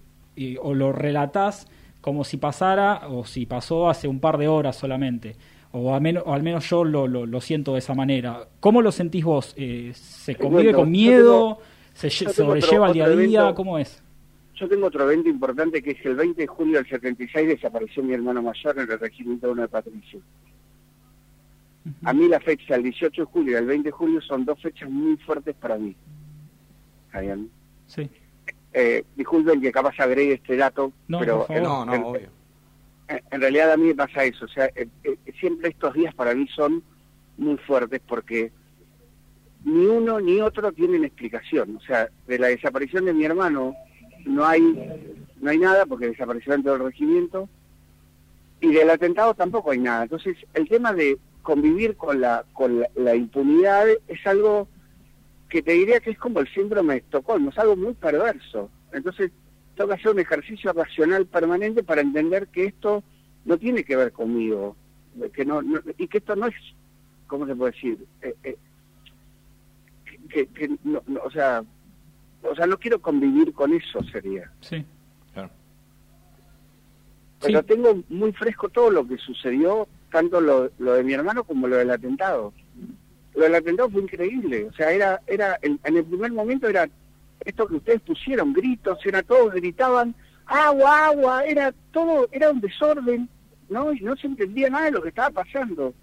o 0.61 0.73
lo 0.73 0.91
relatás 0.91 1.67
como 2.01 2.25
si 2.25 2.35
pasara 2.35 3.07
o 3.07 3.23
si 3.23 3.45
pasó 3.45 3.89
hace 3.89 4.09
un 4.09 4.19
par 4.19 4.37
de 4.37 4.49
horas 4.49 4.75
solamente 4.75 5.37
o 5.73 5.93
al 5.95 6.01
menos, 6.01 6.23
o 6.25 6.33
al 6.33 6.43
menos 6.43 6.69
yo 6.69 6.83
lo, 6.83 7.07
lo, 7.07 7.25
lo, 7.25 7.41
siento 7.41 7.73
de 7.73 7.79
esa 7.79 7.93
manera. 7.93 8.47
¿Cómo 8.59 8.81
lo 8.81 8.91
sentís 8.91 9.23
vos? 9.23 9.53
Eh, 9.57 9.91
¿Se 9.93 10.35
convive 10.35 10.63
bueno, 10.63 10.77
con 10.79 10.91
miedo? 10.91 11.57
Tengo, 11.57 11.61
¿Se 11.93 12.09
sobrelleva 12.09 12.87
el 12.87 12.93
día 12.93 13.05
a 13.05 13.09
día? 13.09 13.39
Evento, 13.41 13.55
¿Cómo 13.55 13.77
es? 13.77 14.01
Yo 14.55 14.67
tengo 14.67 14.87
otro 14.87 15.03
evento 15.09 15.29
importante 15.29 15.81
que 15.81 15.91
es 15.91 16.05
el 16.05 16.15
20 16.15 16.41
de 16.41 16.47
julio 16.47 16.77
del 16.77 16.87
76 16.87 17.47
desapareció 17.47 18.03
mi 18.03 18.13
hermano 18.13 18.41
mayor 18.43 18.77
en 18.79 18.91
el 18.91 18.99
regimiento 18.99 19.51
1 19.51 19.61
de 19.63 19.67
Patricio. 19.67 20.19
A 22.03 22.13
mí 22.13 22.27
la 22.27 22.39
fecha, 22.39 22.75
el 22.75 22.83
18 22.83 23.23
de 23.23 23.25
julio 23.25 23.53
y 23.53 23.55
el 23.55 23.65
20 23.65 23.87
de 23.87 23.91
julio, 23.91 24.21
son 24.21 24.45
dos 24.45 24.61
fechas 24.61 24.87
muy 24.89 25.17
fuertes 25.17 25.55
para 25.55 25.77
mí. 25.77 25.95
¿Está 27.07 27.21
bien? 27.21 27.49
Sí. 27.87 28.07
Eh, 28.73 29.03
disculpen 29.15 29.59
que 29.61 29.71
capaz 29.71 29.99
agregue 29.99 30.33
este 30.33 30.55
dato, 30.57 30.91
No, 31.07 31.19
pero 31.19 31.39
por 31.39 31.47
favor. 31.47 31.57
en- 31.57 31.63
No, 31.67 31.85
no, 31.85 31.93
en- 31.95 32.03
obvio. 32.03 32.29
En, 33.31 33.41
realidad 33.41 33.71
a 33.71 33.77
mí 33.77 33.87
me 33.87 33.95
pasa 33.95 34.23
eso. 34.23 34.45
O 34.45 34.47
sea, 34.47 34.65
eh, 34.75 34.87
eh, 35.03 35.17
siempre 35.39 35.69
estos 35.69 35.93
días 35.93 36.13
para 36.13 36.33
mí 36.33 36.47
son 36.55 36.83
muy 37.37 37.57
fuertes 37.57 38.01
porque 38.07 38.51
ni 39.63 39.85
uno 39.85 40.19
ni 40.19 40.39
otro 40.41 40.71
tienen 40.71 41.03
explicación. 41.03 41.75
O 41.77 41.81
sea, 41.81 42.09
de 42.27 42.39
la 42.39 42.47
desaparición 42.47 43.05
de 43.05 43.13
mi 43.13 43.25
hermano 43.25 43.75
no 44.25 44.45
hay 44.45 44.61
no 45.39 45.49
hay 45.49 45.57
nada 45.57 45.85
porque 45.85 46.07
desapareció 46.07 46.53
dentro 46.53 46.73
del 46.73 46.83
regimiento 46.83 47.49
y 48.59 48.71
del 48.71 48.89
atentado 48.89 49.33
tampoco 49.33 49.71
hay 49.71 49.79
nada. 49.79 50.03
Entonces, 50.03 50.37
el 50.53 50.69
tema 50.69 50.93
de 50.93 51.17
convivir 51.41 51.95
con 51.95 52.21
la 52.21 52.45
con 52.53 52.81
la, 52.81 52.89
la 52.95 53.15
impunidad 53.15 53.87
es 54.07 54.27
algo 54.27 54.67
que 55.49 55.61
te 55.61 55.73
diría 55.73 55.99
que 55.99 56.11
es 56.11 56.17
como 56.17 56.39
el 56.39 56.47
síndrome 56.53 56.93
de 56.93 56.99
Estocolmo, 56.99 57.49
es 57.49 57.57
algo 57.57 57.75
muy 57.75 57.93
perverso. 57.93 58.69
Entonces, 58.93 59.31
tengo 59.75 59.89
que 59.89 59.95
hacer 59.95 60.11
un 60.11 60.19
ejercicio 60.19 60.73
racional 60.73 61.25
permanente 61.25 61.83
para 61.83 62.01
entender 62.01 62.47
que 62.47 62.65
esto 62.65 63.03
no 63.45 63.57
tiene 63.57 63.83
que 63.83 63.95
ver 63.95 64.11
conmigo, 64.11 64.75
que 65.33 65.45
no, 65.45 65.61
no- 65.61 65.81
y 65.97 66.07
que 66.07 66.19
esto 66.19 66.35
no 66.35 66.47
es, 66.47 66.55
¿cómo 67.27 67.45
se 67.47 67.55
puede 67.55 67.71
decir? 67.71 68.05
Eh, 68.21 68.35
eh, 68.43 68.57
que, 70.29 70.47
que 70.47 70.69
no, 70.83 71.01
no, 71.07 71.19
o 71.23 71.31
sea, 71.31 71.63
o 72.43 72.55
sea, 72.55 72.65
no 72.67 72.77
quiero 72.77 72.99
convivir 73.01 73.53
con 73.53 73.73
eso 73.73 74.03
sería. 74.03 74.51
Sí. 74.61 74.85
Pero 77.43 77.61
Sí. 77.61 77.65
tengo 77.65 78.03
muy 78.09 78.31
fresco 78.33 78.69
todo 78.69 78.91
lo 78.91 79.07
que 79.07 79.17
sucedió, 79.17 79.87
tanto 80.11 80.39
lo, 80.39 80.69
lo 80.77 80.93
de 80.93 81.03
mi 81.03 81.13
hermano 81.13 81.43
como 81.43 81.67
lo 81.67 81.77
del 81.77 81.89
atentado. 81.89 82.53
Lo 83.33 83.41
del 83.43 83.55
atentado 83.55 83.89
fue 83.89 84.03
increíble, 84.03 84.65
o 84.65 84.73
sea, 84.73 84.91
era, 84.91 85.21
era 85.25 85.57
en, 85.63 85.79
en 85.83 85.97
el 85.97 86.03
primer 86.05 86.31
momento 86.33 86.67
era 86.67 86.87
esto 87.45 87.67
que 87.67 87.75
ustedes 87.75 88.01
pusieron, 88.01 88.53
gritos, 88.53 88.99
era 89.05 89.23
todos 89.23 89.53
gritaban, 89.53 90.15
agua, 90.45 91.07
agua, 91.07 91.45
era 91.45 91.73
todo, 91.91 92.27
era 92.31 92.51
un 92.51 92.61
desorden, 92.61 93.29
¿no? 93.69 93.93
Y 93.93 94.01
no 94.01 94.15
se 94.15 94.27
entendía 94.27 94.69
nada 94.69 94.85
de 94.85 94.91
lo 94.91 95.01
que 95.01 95.09
estaba 95.09 95.43
pasando, 95.43 95.93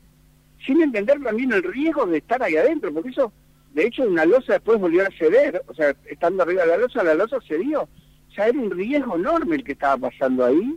sin 0.67 0.83
entender 0.83 1.23
también 1.23 1.53
el 1.53 1.63
riesgo 1.63 2.07
de 2.07 2.19
estar 2.19 2.43
ahí 2.43 2.57
adentro, 2.57 2.93
porque 2.93 3.11
eso, 3.11 3.33
de 3.73 3.87
hecho, 3.87 4.05
una 4.05 4.25
losa 4.25 4.55
después 4.55 4.81
volvió 4.81 5.03
a 5.03 5.11
ceder, 5.19 5.63
o 5.67 5.75
sea, 5.75 5.95
estando 6.07 6.43
arriba 6.43 6.63
de 6.63 6.69
la 6.69 6.79
losa, 6.79 7.05
la 7.05 7.15
losa 7.15 7.39
cedió, 7.47 7.83
o 7.83 8.33
sea, 8.35 8.49
era 8.49 8.59
un 8.59 8.71
riesgo 8.71 9.17
enorme 9.17 9.57
el 9.57 9.65
que 9.65 9.73
estaba 9.73 10.09
pasando 10.09 10.45
ahí, 10.45 10.77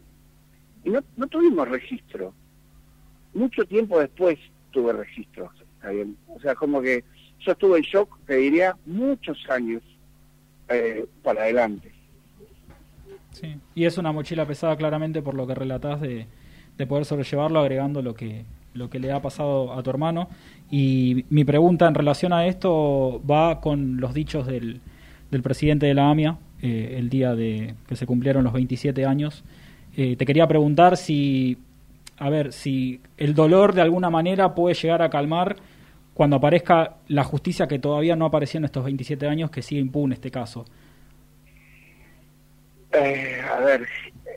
y 0.83 0.89
no, 0.89 1.01
no 1.15 1.27
tuvimos 1.27 1.67
registro. 1.67 2.33
Mucho 3.33 3.63
tiempo 3.65 3.99
después 3.99 4.37
tuve 4.71 4.93
registro, 4.93 5.51
¿está 5.75 5.89
bien? 5.89 6.17
O 6.27 6.39
sea, 6.39 6.55
como 6.55 6.81
que 6.81 7.03
yo 7.39 7.53
estuve 7.53 7.77
en 7.77 7.83
shock, 7.83 8.19
te 8.25 8.35
diría, 8.35 8.75
muchos 8.85 9.37
años 9.49 9.81
eh, 10.73 11.05
para 11.23 11.43
adelante. 11.43 11.91
Sí. 13.31 13.55
Y 13.75 13.85
es 13.85 13.97
una 13.97 14.11
mochila 14.11 14.45
pesada 14.45 14.75
claramente 14.75 15.21
por 15.21 15.35
lo 15.35 15.47
que 15.47 15.55
relatás 15.55 16.01
de, 16.01 16.27
de 16.77 16.87
poder 16.87 17.05
sobrellevarlo 17.05 17.59
agregando 17.59 18.01
lo 18.01 18.13
que 18.13 18.45
lo 18.73 18.89
que 18.89 18.99
le 18.99 19.11
ha 19.11 19.21
pasado 19.21 19.73
a 19.73 19.83
tu 19.83 19.89
hermano. 19.89 20.29
Y 20.69 21.25
mi 21.29 21.43
pregunta 21.43 21.87
en 21.87 21.95
relación 21.95 22.33
a 22.33 22.45
esto 22.45 23.21
va 23.29 23.59
con 23.59 23.99
los 23.99 24.13
dichos 24.13 24.47
del, 24.47 24.79
del 25.29 25.41
presidente 25.41 25.85
de 25.85 25.93
la 25.93 26.09
AMIA 26.09 26.37
eh, 26.61 26.95
el 26.97 27.09
día 27.09 27.35
de 27.35 27.75
que 27.87 27.95
se 27.95 28.05
cumplieron 28.05 28.43
los 28.43 28.53
27 28.53 29.05
años. 29.05 29.43
Eh, 29.97 30.15
te 30.15 30.25
quería 30.25 30.47
preguntar 30.47 30.95
si, 30.95 31.57
a 32.17 32.29
ver, 32.29 32.53
si 32.53 33.01
el 33.17 33.33
dolor 33.33 33.73
de 33.73 33.81
alguna 33.81 34.09
manera 34.09 34.55
puede 34.55 34.75
llegar 34.75 35.01
a 35.01 35.09
calmar 35.09 35.57
cuando 36.21 36.35
aparezca 36.35 36.97
la 37.07 37.23
justicia 37.23 37.67
que 37.67 37.79
todavía 37.79 38.15
no 38.15 38.25
apareció 38.25 38.59
en 38.59 38.65
estos 38.65 38.83
27 38.83 39.25
años, 39.25 39.49
que 39.49 39.63
sigue 39.63 39.81
impune 39.81 40.13
este 40.13 40.29
caso. 40.29 40.65
Eh, 42.91 43.41
a 43.41 43.59
ver, 43.61 43.87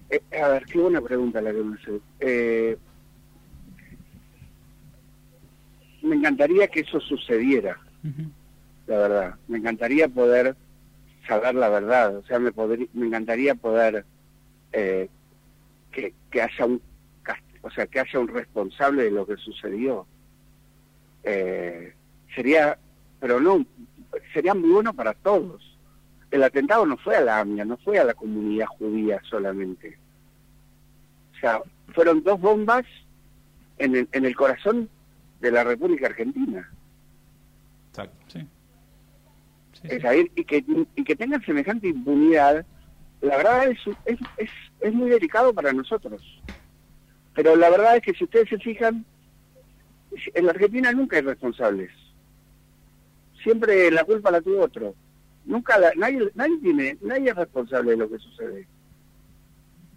eh, 0.08 0.22
a 0.42 0.48
ver, 0.48 0.64
qué 0.64 0.78
buena 0.78 1.02
pregunta 1.02 1.42
la 1.42 1.52
que 1.52 1.62
me 1.62 1.76
hace. 1.76 2.00
Eh, 2.20 2.78
me 6.00 6.16
encantaría 6.16 6.68
que 6.68 6.80
eso 6.80 6.98
sucediera, 7.00 7.78
la 8.86 8.96
verdad. 8.96 9.34
Me 9.48 9.58
encantaría 9.58 10.08
poder 10.08 10.56
saber 11.28 11.54
la 11.54 11.68
verdad. 11.68 12.16
O 12.16 12.24
sea, 12.24 12.38
me, 12.38 12.50
me 12.94 13.06
encantaría 13.08 13.54
poder 13.56 14.06
eh, 14.72 15.10
que, 15.92 16.14
que 16.30 16.40
haya 16.40 16.64
un 16.64 16.80
o 17.60 17.70
sea, 17.70 17.86
que 17.86 18.00
haya 18.00 18.18
un 18.18 18.28
responsable 18.28 19.02
de 19.02 19.10
lo 19.10 19.26
que 19.26 19.36
sucedió. 19.36 20.06
Eh, 21.24 21.94
sería, 22.34 22.78
pero 23.20 23.40
no, 23.40 23.64
sería 24.32 24.54
muy 24.54 24.70
bueno 24.70 24.92
para 24.94 25.14
todos. 25.14 25.62
El 26.30 26.42
atentado 26.42 26.84
no 26.84 26.96
fue 26.96 27.16
a 27.16 27.20
la 27.20 27.40
AMIA, 27.40 27.64
no 27.64 27.76
fue 27.78 27.98
a 27.98 28.04
la 28.04 28.14
comunidad 28.14 28.66
judía 28.66 29.20
solamente. 29.28 29.98
O 31.36 31.40
sea, 31.40 31.62
fueron 31.94 32.22
dos 32.22 32.40
bombas 32.40 32.84
en 33.78 33.96
el, 33.96 34.08
en 34.12 34.24
el 34.24 34.34
corazón 34.34 34.88
de 35.40 35.50
la 35.50 35.64
República 35.64 36.06
Argentina. 36.06 36.70
Exacto. 37.90 38.16
Sí. 38.28 38.40
Sí, 38.40 39.80
sí. 39.82 39.88
Es 39.90 40.02
decir, 40.02 40.32
y 40.34 40.44
que, 40.44 40.64
y 40.96 41.04
que 41.04 41.16
tengan 41.16 41.44
semejante 41.44 41.88
impunidad, 41.88 42.64
la 43.20 43.36
verdad 43.36 43.68
es, 43.68 43.78
es, 44.04 44.18
es, 44.36 44.50
es 44.80 44.92
muy 44.92 45.10
delicado 45.10 45.54
para 45.54 45.72
nosotros. 45.72 46.22
Pero 47.34 47.56
la 47.56 47.70
verdad 47.70 47.96
es 47.96 48.02
que 48.02 48.14
si 48.14 48.24
ustedes 48.24 48.48
se 48.48 48.58
fijan, 48.58 49.04
en 50.34 50.44
la 50.46 50.52
Argentina 50.52 50.92
nunca 50.92 51.16
hay 51.16 51.22
responsables. 51.22 51.90
Siempre 53.42 53.90
la 53.90 54.04
culpa 54.04 54.30
la 54.30 54.40
tuvo 54.40 54.62
otro. 54.62 54.94
Nunca 55.44 55.78
la- 55.78 55.92
nadie, 55.96 56.30
nadie 56.34 56.58
tiene, 56.60 56.96
nadie 57.02 57.30
es 57.30 57.36
responsable 57.36 57.90
de 57.92 57.96
lo 57.98 58.08
que 58.10 58.18
sucede. 58.18 58.66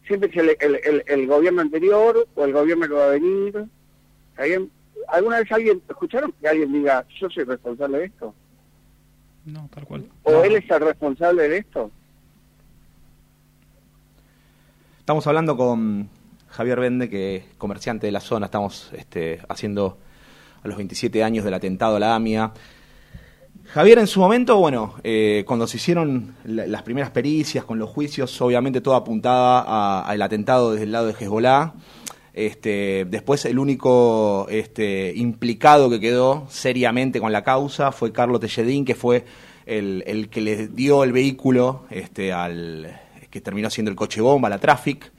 Siempre 0.05 0.29
es 0.29 0.35
el, 0.37 0.49
el, 0.59 0.75
el, 0.83 1.03
el 1.07 1.27
gobierno 1.27 1.61
anterior 1.61 2.27
o 2.35 2.45
el 2.45 2.53
gobierno 2.53 2.87
que 2.87 2.93
va 2.93 3.05
a 3.05 3.09
venir. 3.11 3.65
¿Alguien- 4.37 4.71
¿Alguna 5.07 5.39
vez 5.39 5.49
alguien, 5.51 5.81
escucharon 5.87 6.33
que 6.41 6.47
alguien 6.49 6.73
diga, 6.73 7.05
yo 7.19 7.29
soy 7.29 7.45
responsable 7.45 7.99
de 7.99 8.05
esto? 8.05 8.35
No, 9.45 9.69
tal 9.73 9.85
cual. 9.85 10.05
¿O 10.23 10.43
él 10.43 10.55
es 10.57 10.69
el 10.69 10.81
responsable 10.81 11.47
de 11.47 11.57
esto? 11.59 11.89
Estamos 14.99 15.25
hablando 15.27 15.55
con 15.55 16.09
Javier 16.49 16.79
Bende, 16.81 17.09
que 17.09 17.37
es 17.37 17.45
comerciante 17.57 18.07
de 18.07 18.11
la 18.11 18.19
zona. 18.19 18.47
Estamos 18.47 18.91
este, 18.93 19.39
haciendo 19.47 19.97
a 20.63 20.67
los 20.67 20.77
27 20.77 21.23
años 21.23 21.43
del 21.45 21.53
atentado 21.53 21.95
a 21.95 21.99
la 21.99 22.15
AMIA. 22.15 22.51
Javier, 23.65 23.99
en 23.99 24.07
su 24.07 24.19
momento, 24.21 24.57
bueno, 24.57 24.95
eh, 25.03 25.43
cuando 25.45 25.67
se 25.67 25.77
hicieron 25.77 26.35
la- 26.45 26.65
las 26.67 26.83
primeras 26.83 27.11
pericias 27.11 27.65
con 27.65 27.77
los 27.79 27.89
juicios, 27.89 28.39
obviamente 28.41 28.79
todo 28.81 28.95
apuntaba 28.95 30.01
al 30.07 30.21
atentado 30.21 30.71
desde 30.71 30.85
el 30.85 30.91
lado 30.93 31.07
de 31.07 31.13
Hezbollah. 31.13 31.73
Este, 32.33 33.05
después 33.09 33.43
el 33.45 33.57
único 33.59 34.45
este, 34.49 35.11
implicado 35.15 35.89
que 35.89 35.99
quedó 35.99 36.45
seriamente 36.49 37.19
con 37.19 37.31
la 37.31 37.43
causa 37.43 37.91
fue 37.91 38.11
Carlos 38.11 38.39
Telledín, 38.39 38.85
que 38.85 38.93
fue 38.95 39.25
el, 39.65 40.03
el 40.07 40.29
que 40.29 40.41
le 40.41 40.67
dio 40.67 41.03
el 41.03 41.11
vehículo 41.11 41.85
este, 41.89 42.31
al 42.31 42.95
que 43.31 43.41
terminó 43.41 43.69
siendo 43.69 43.89
el 43.89 43.97
coche 43.97 44.21
bomba, 44.21 44.49
la 44.49 44.59
Traffic. 44.59 45.11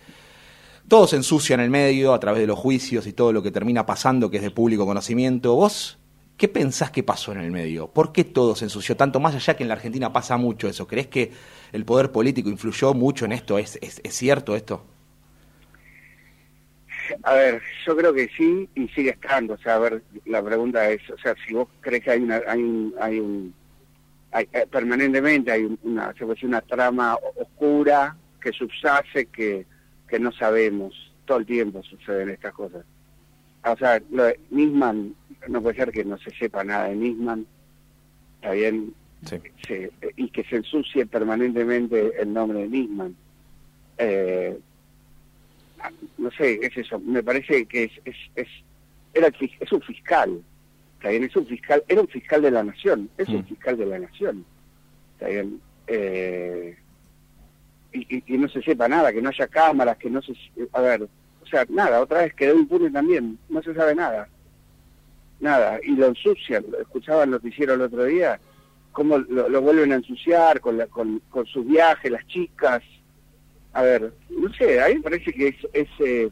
Todo 0.88 1.06
se 1.06 1.16
ensucia 1.16 1.54
en 1.54 1.60
el 1.60 1.70
medio 1.70 2.14
a 2.14 2.20
través 2.20 2.40
de 2.40 2.46
los 2.46 2.58
juicios 2.58 3.06
y 3.06 3.12
todo 3.12 3.32
lo 3.32 3.42
que 3.42 3.50
termina 3.50 3.84
pasando, 3.84 4.30
que 4.30 4.38
es 4.38 4.42
de 4.42 4.50
público 4.50 4.86
conocimiento. 4.86 5.54
¿Vos 5.54 5.98
qué 6.38 6.48
pensás 6.48 6.90
que 6.90 7.02
pasó 7.02 7.32
en 7.32 7.40
el 7.40 7.50
medio? 7.50 7.88
¿Por 7.88 8.12
qué 8.12 8.24
todo 8.24 8.54
se 8.56 8.64
ensució 8.64 8.96
tanto 8.96 9.20
más 9.20 9.34
allá 9.34 9.54
que 9.56 9.64
en 9.64 9.68
la 9.68 9.74
Argentina 9.74 10.12
pasa 10.12 10.36
mucho 10.38 10.66
eso? 10.68 10.86
¿Crees 10.86 11.08
que 11.08 11.32
el 11.72 11.84
poder 11.84 12.10
político 12.10 12.48
influyó 12.48 12.94
mucho 12.94 13.26
en 13.26 13.32
esto? 13.32 13.58
¿Es, 13.58 13.78
es, 13.82 14.00
es 14.02 14.14
cierto 14.14 14.56
esto? 14.56 14.82
A 17.22 17.34
ver, 17.34 17.62
yo 17.86 17.96
creo 17.96 18.12
que 18.12 18.28
sí 18.36 18.68
y 18.74 18.88
sigue 18.88 19.10
estando. 19.10 19.54
O 19.54 19.58
sea, 19.58 19.76
a 19.76 19.78
ver, 19.78 20.02
la 20.26 20.42
pregunta 20.42 20.88
es, 20.90 21.00
o 21.10 21.18
sea, 21.18 21.34
si 21.46 21.54
vos 21.54 21.68
crees 21.80 22.04
que 22.04 22.10
hay 22.10 22.20
una, 22.22 22.40
hay 22.46 22.62
un, 22.62 22.94
hay 23.00 23.18
un, 23.20 23.54
hay, 24.32 24.48
eh, 24.52 24.66
permanentemente 24.70 25.52
hay 25.52 25.64
un- 25.64 25.78
una, 25.82 26.14
una 26.42 26.60
trama 26.62 27.18
oscura 27.36 28.16
que 28.40 28.52
subsace 28.52 29.26
que, 29.26 29.66
que 30.08 30.18
no 30.18 30.32
sabemos. 30.32 31.12
Todo 31.24 31.38
el 31.38 31.46
tiempo 31.46 31.82
suceden 31.82 32.30
estas 32.30 32.54
cosas. 32.54 32.84
O 33.64 33.76
sea, 33.76 34.00
lo 34.10 34.24
de 34.24 34.40
Nisman, 34.50 35.14
no 35.48 35.60
puede 35.62 35.76
ser 35.76 35.92
que 35.92 36.04
no 36.04 36.16
se 36.18 36.30
sepa 36.30 36.64
nada 36.64 36.88
de 36.88 36.96
Nisman. 36.96 37.46
Está 38.36 38.52
bien, 38.52 38.94
Sí. 39.24 39.36
se- 39.66 39.90
y 40.16 40.28
que 40.30 40.44
se 40.44 40.56
ensucie 40.56 41.04
permanentemente 41.06 42.12
el 42.20 42.32
nombre 42.32 42.60
de 42.60 42.68
Nisman. 42.68 43.16
Eh, 43.98 44.58
no 46.18 46.30
sé, 46.32 46.58
es 46.62 46.76
eso, 46.76 46.98
me 47.00 47.22
parece 47.22 47.66
que 47.66 47.84
es, 47.84 47.92
es, 48.04 48.16
es, 48.36 48.48
era 49.14 49.28
es 49.60 49.72
un 49.72 49.80
fiscal, 49.82 50.40
está 50.96 51.10
bien, 51.10 51.24
es 51.24 51.36
un 51.36 51.46
fiscal, 51.46 51.82
era 51.88 52.00
un 52.00 52.08
fiscal 52.08 52.42
de 52.42 52.50
la 52.50 52.62
nación, 52.64 53.08
es 53.18 53.28
un 53.28 53.38
Mm. 53.40 53.44
fiscal 53.44 53.76
de 53.76 53.86
la 53.86 53.98
nación, 53.98 54.44
está 55.14 55.28
bien, 55.28 55.60
eh, 55.86 56.76
y, 57.92 58.16
y, 58.16 58.24
y 58.26 58.38
no 58.38 58.48
se 58.48 58.62
sepa 58.62 58.88
nada, 58.88 59.12
que 59.12 59.22
no 59.22 59.30
haya 59.30 59.46
cámaras, 59.46 59.96
que 59.96 60.10
no 60.10 60.20
se, 60.22 60.32
a 60.72 60.80
ver, 60.80 61.02
o 61.02 61.46
sea, 61.46 61.64
nada, 61.68 62.00
otra 62.00 62.22
vez 62.22 62.34
quedó 62.34 62.54
impune 62.58 62.90
también, 62.90 63.38
no 63.48 63.62
se 63.62 63.74
sabe 63.74 63.94
nada. 63.94 64.28
nada, 65.40 65.80
y 65.82 65.92
lo 65.92 66.06
ensucian. 66.08 66.64
Escuchaba 66.80 67.24
el 67.24 67.30
noticiero 67.30 67.74
el 67.74 67.82
otro 67.82 68.04
día, 68.04 68.38
cómo 68.92 69.18
lo, 69.18 69.62
vuelven 69.62 69.92
a 69.92 69.96
ensuciar 69.96 70.60
con, 70.60 70.76
la, 70.76 70.86
con, 70.86 71.20
con 71.30 71.46
sus 71.46 71.66
viajes, 71.66 72.10
las 72.10 72.26
chicas. 72.26 72.82
A 73.72 73.82
ver, 73.82 74.12
no 74.28 74.52
sé, 74.54 74.80
a 74.80 74.88
mí 74.88 74.96
me 74.96 75.02
parece 75.02 75.32
que 75.32 75.48
es, 75.48 75.56
es 75.72 75.88
eh, 76.00 76.30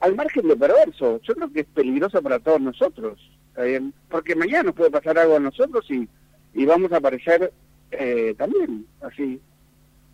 al 0.00 0.14
margen 0.14 0.48
de 0.48 0.56
perverso, 0.56 1.20
yo 1.22 1.34
creo 1.34 1.52
que 1.52 1.60
es 1.60 1.66
peligroso 1.66 2.22
para 2.22 2.38
todos 2.38 2.60
nosotros, 2.60 3.18
¿está 3.54 3.62
porque 4.08 4.34
mañana 4.34 4.64
nos 4.64 4.74
puede 4.74 4.90
pasar 4.90 5.18
algo 5.18 5.36
a 5.36 5.40
nosotros 5.40 5.84
y, 5.90 6.08
y 6.54 6.64
vamos 6.64 6.90
a 6.92 6.96
aparecer 6.96 7.52
eh, 7.90 8.34
también, 8.36 8.86
así, 9.02 9.40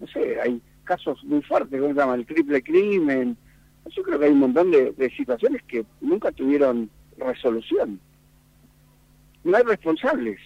no 0.05 0.13
sé, 0.13 0.41
hay 0.41 0.61
casos 0.85 1.23
muy 1.25 1.41
fuertes, 1.43 1.81
¿cómo 1.81 1.95
se 1.95 2.01
llama? 2.01 2.15
El 2.15 2.27
triple 2.27 2.63
crimen, 2.63 3.37
yo 3.91 4.03
creo 4.03 4.19
que 4.19 4.27
hay 4.27 4.33
un 4.33 4.41
montón 4.41 4.71
de, 4.71 4.93
de 4.93 5.11
situaciones 5.11 5.63
que 5.63 5.85
nunca 6.01 6.31
tuvieron 6.33 6.91
resolución. 7.19 8.01
No 9.45 9.57
hay 9.57 9.63
responsables. 9.63 10.39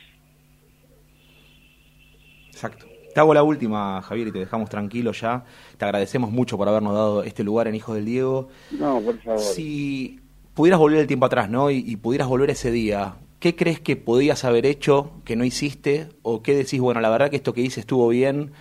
Exacto. 2.49 2.87
Te 3.15 3.21
hago 3.21 3.35
la 3.35 3.43
última, 3.43 4.03
Javier, 4.03 4.29
y 4.29 4.33
te 4.33 4.39
dejamos 4.41 4.69
tranquilo 4.69 5.13
ya. 5.13 5.45
Te 5.77 5.85
agradecemos 5.85 6.31
mucho 6.31 6.57
por 6.57 6.69
habernos 6.69 6.95
dado 6.95 7.23
este 7.23 7.43
lugar 7.43 7.69
en 7.69 7.75
Hijos 7.75 7.97
del 7.97 8.05
Diego. 8.05 8.49
No, 8.71 9.01
por 9.01 9.19
favor. 9.23 9.41
Si 9.41 10.21
pudieras 10.55 10.79
volver 10.79 11.01
el 11.01 11.07
tiempo 11.07 11.27
atrás, 11.27 11.49
¿no? 11.49 11.71
Y, 11.71 11.79
y 11.79 11.97
pudieras 11.97 12.29
volver 12.29 12.51
ese 12.51 12.71
día, 12.71 13.17
¿qué 13.41 13.57
crees 13.57 13.81
que 13.81 13.97
podías 13.97 14.45
haber 14.45 14.67
hecho 14.67 15.13
que 15.25 15.37
no 15.37 15.45
hiciste? 15.45 16.09
¿O 16.23 16.43
qué 16.43 16.55
decís, 16.55 16.81
bueno, 16.81 17.01
la 17.01 17.11
verdad 17.11 17.31
que 17.31 17.37
esto 17.37 17.55
que 17.55 17.61
hice 17.61 17.81
estuvo 17.81 18.09
bien? 18.09 18.53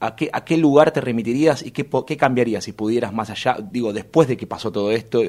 ¿A 0.00 0.14
qué, 0.16 0.28
a 0.32 0.44
qué 0.44 0.56
lugar 0.58 0.90
te 0.92 1.00
remitirías 1.00 1.64
y 1.64 1.70
qué, 1.70 1.88
qué 2.06 2.16
cambiarías 2.16 2.64
si 2.64 2.72
pudieras 2.72 3.12
más 3.14 3.30
allá? 3.30 3.56
Digo, 3.72 3.92
después 3.92 4.28
de 4.28 4.36
que 4.36 4.46
pasó 4.46 4.70
todo 4.70 4.90
esto, 4.92 5.22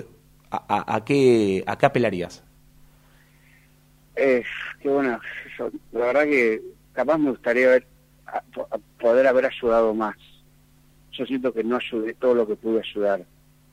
¿a, 0.51 0.95
a- 0.95 1.05
qué, 1.05 1.63
a 1.67 1.77
qué 1.77 1.85
apelarías? 1.85 2.43
Eh, 4.15 4.43
qué 4.81 4.89
bueno, 4.89 5.19
la 5.91 6.05
verdad 6.07 6.23
que 6.23 6.61
capaz 6.93 7.17
me 7.17 7.29
gustaría 7.31 7.75
a 8.25 8.41
poder 8.99 9.27
haber 9.27 9.45
ayudado 9.45 9.93
más. 9.93 10.15
Yo 11.11 11.25
siento 11.25 11.53
que 11.53 11.63
no 11.63 11.77
ayudé 11.77 12.13
todo 12.15 12.35
lo 12.35 12.47
que 12.47 12.55
pude 12.55 12.79
ayudar. 12.81 13.25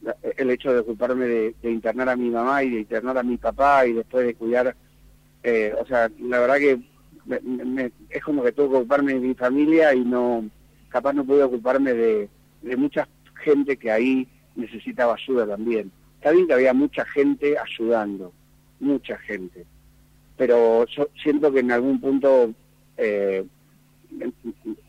La- 0.03 0.17
El 0.37 0.51
hecho 0.51 0.73
de 0.73 0.81
ocuparme 0.81 1.27
de, 1.27 1.55
de 1.63 1.71
internar 1.71 2.09
a 2.11 2.17
mi 2.17 2.31
mamá 2.31 2.63
y 2.63 2.71
de 2.71 2.81
internar 2.81 3.19
a 3.19 3.23
mi 3.23 3.37
papá 3.39 3.87
y 3.87 3.93
después 3.95 4.27
de 4.27 4.35
cuidar, 4.35 4.77
eh, 5.43 5.75
o 5.81 5.87
sea, 5.87 6.11
la 6.21 6.41
verdad 6.41 6.57
que 6.59 6.81
me- 7.27 7.41
me- 7.41 7.93
es 8.11 8.23
como 8.25 8.43
que 8.45 8.53
tuve 8.53 8.71
que 8.71 8.77
ocuparme 8.77 9.15
de 9.15 9.21
mi 9.21 9.35
familia 9.35 9.95
y 9.95 10.05
no, 10.05 10.49
capaz 10.95 11.13
no 11.13 11.25
pude 11.25 11.43
ocuparme 11.43 11.93
de, 11.93 12.29
de 12.63 12.77
mucha 12.77 13.09
gente 13.43 13.77
que 13.77 13.91
ahí 13.91 14.29
necesitaba 14.55 15.15
ayuda 15.15 15.47
también. 15.47 15.91
Está 16.17 16.31
bien 16.31 16.47
que 16.47 16.55
había 16.55 16.73
mucha 16.73 17.05
gente 17.05 17.57
ayudando, 17.59 18.33
mucha 18.79 19.19
gente 19.19 19.67
pero 20.37 20.87
yo 20.87 21.09
siento 21.23 21.53
que 21.53 21.61
en 21.61 21.73
algún 21.73 22.01
punto 22.01 22.53
eh, 22.97 23.45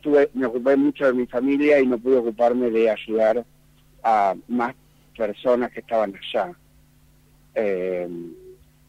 tuve, 0.02 0.30
me 0.34 0.46
ocupé 0.48 0.76
mucho 0.76 1.06
de 1.06 1.14
mi 1.14 1.28
familia 1.28 1.80
y 1.80 1.88
no 1.88 1.98
pude 1.98 2.18
ocuparme 2.18 2.70
de 2.72 2.90
ayudar 2.90 3.46
a 4.04 4.36
más 4.48 4.76
personas 5.16 5.72
que 5.72 5.80
estaban 5.80 6.16
allá. 6.16 6.54
Eh, 7.54 8.08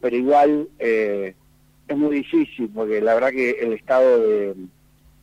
pero 0.01 0.15
igual 0.15 0.67
eh, 0.79 1.33
es 1.87 1.97
muy 1.97 2.17
difícil 2.17 2.69
porque 2.73 3.01
la 3.01 3.13
verdad 3.13 3.31
que 3.31 3.51
el 3.51 3.73
estado 3.73 4.19
de, 4.19 4.55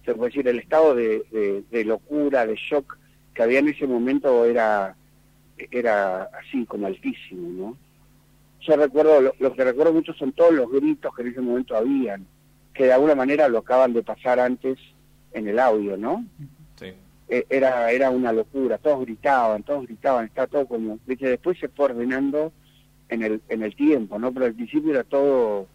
se 0.05 0.15
puede 0.15 0.31
decir, 0.31 0.49
el 0.49 0.59
estado 0.59 0.95
de, 0.95 1.25
de- 1.31 1.65
de 1.71 1.85
locura, 1.85 2.47
de 2.47 2.55
shock 2.57 2.97
que 3.35 3.43
había 3.43 3.59
en 3.61 3.69
ese 3.69 3.87
momento 3.87 4.45
era, 4.45 4.95
era 5.71 6.25
así 6.41 6.65
como 6.67 6.87
altísimo, 6.87 7.49
¿no? 7.51 7.77
yo 8.61 8.77
recuerdo, 8.77 9.21
lo, 9.21 9.35
lo 9.39 9.53
que 9.55 9.63
recuerdo 9.65 9.93
mucho 9.93 10.15
son 10.15 10.33
todos 10.33 10.55
los 10.55 10.71
gritos 10.71 11.15
que 11.15 11.21
en 11.23 11.29
ese 11.29 11.41
momento 11.43 11.77
habían, 11.77 12.27
que 12.73 12.85
de 12.85 12.93
alguna 12.95 13.15
manera 13.15 13.47
lo 13.49 13.59
acaban 13.59 13.93
de 13.93 14.03
pasar 14.03 14.41
antes 14.41 14.79
en 15.33 15.49
el 15.49 15.59
audio, 15.59 15.97
¿no? 15.99 16.25
Sí. 16.79 16.93
Eh, 17.29 17.45
Era, 17.51 17.91
era 17.93 18.09
una 18.11 18.33
locura, 18.33 18.79
todos 18.79 19.01
gritaban, 19.05 19.63
todos 19.65 19.87
gritaban, 19.87 20.25
está 20.27 20.47
todo 20.47 20.67
como, 20.67 20.99
¿viste? 21.07 21.29
después 21.29 21.59
se 21.59 21.69
fue 21.69 21.87
ordenando 21.87 22.53
en 23.11 23.23
el, 23.23 23.43
en 23.51 23.63
el 23.65 23.75
tiempo, 23.77 24.19
¿no? 24.19 24.33
Pero 24.33 24.47
al 24.47 24.55
principio 24.55 24.93
era 24.93 25.05
todo, 25.05 25.67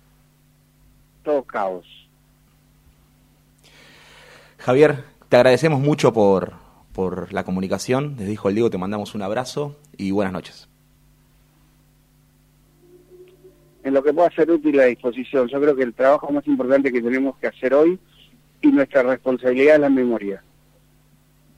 todo 1.23 1.43
caos. 1.43 1.85
Javier, 4.59 5.03
te 5.29 5.37
agradecemos 5.37 5.79
mucho 5.79 6.13
por, 6.13 6.53
por 6.93 7.33
la 7.33 7.43
comunicación. 7.43 8.15
Desde 8.15 8.33
Hijo 8.33 8.47
del 8.49 8.55
Diego 8.55 8.69
te 8.69 8.77
mandamos 8.77 9.15
un 9.15 9.21
abrazo 9.21 9.75
y 9.97 10.11
buenas 10.11 10.33
noches. 10.33 10.69
en 13.83 13.93
lo 13.93 14.03
que 14.03 14.13
pueda 14.13 14.29
ser 14.31 14.49
útil 14.51 14.79
a 14.79 14.85
disposición. 14.85 15.47
Yo 15.47 15.59
creo 15.59 15.75
que 15.75 15.83
el 15.83 15.93
trabajo 15.93 16.31
más 16.31 16.45
importante 16.47 16.91
que 16.91 17.01
tenemos 17.01 17.37
que 17.37 17.47
hacer 17.47 17.73
hoy 17.73 17.99
y 18.61 18.67
nuestra 18.67 19.03
responsabilidad 19.03 19.75
es 19.75 19.81
la 19.81 19.89
memoria. 19.89 20.43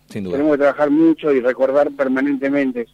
Sin 0.07 0.23
duda. 0.23 0.37
Tenemos 0.37 0.53
que 0.53 0.59
trabajar 0.59 0.89
mucho 0.89 1.31
y 1.31 1.41
recordar 1.41 1.91
permanentemente, 1.91 2.87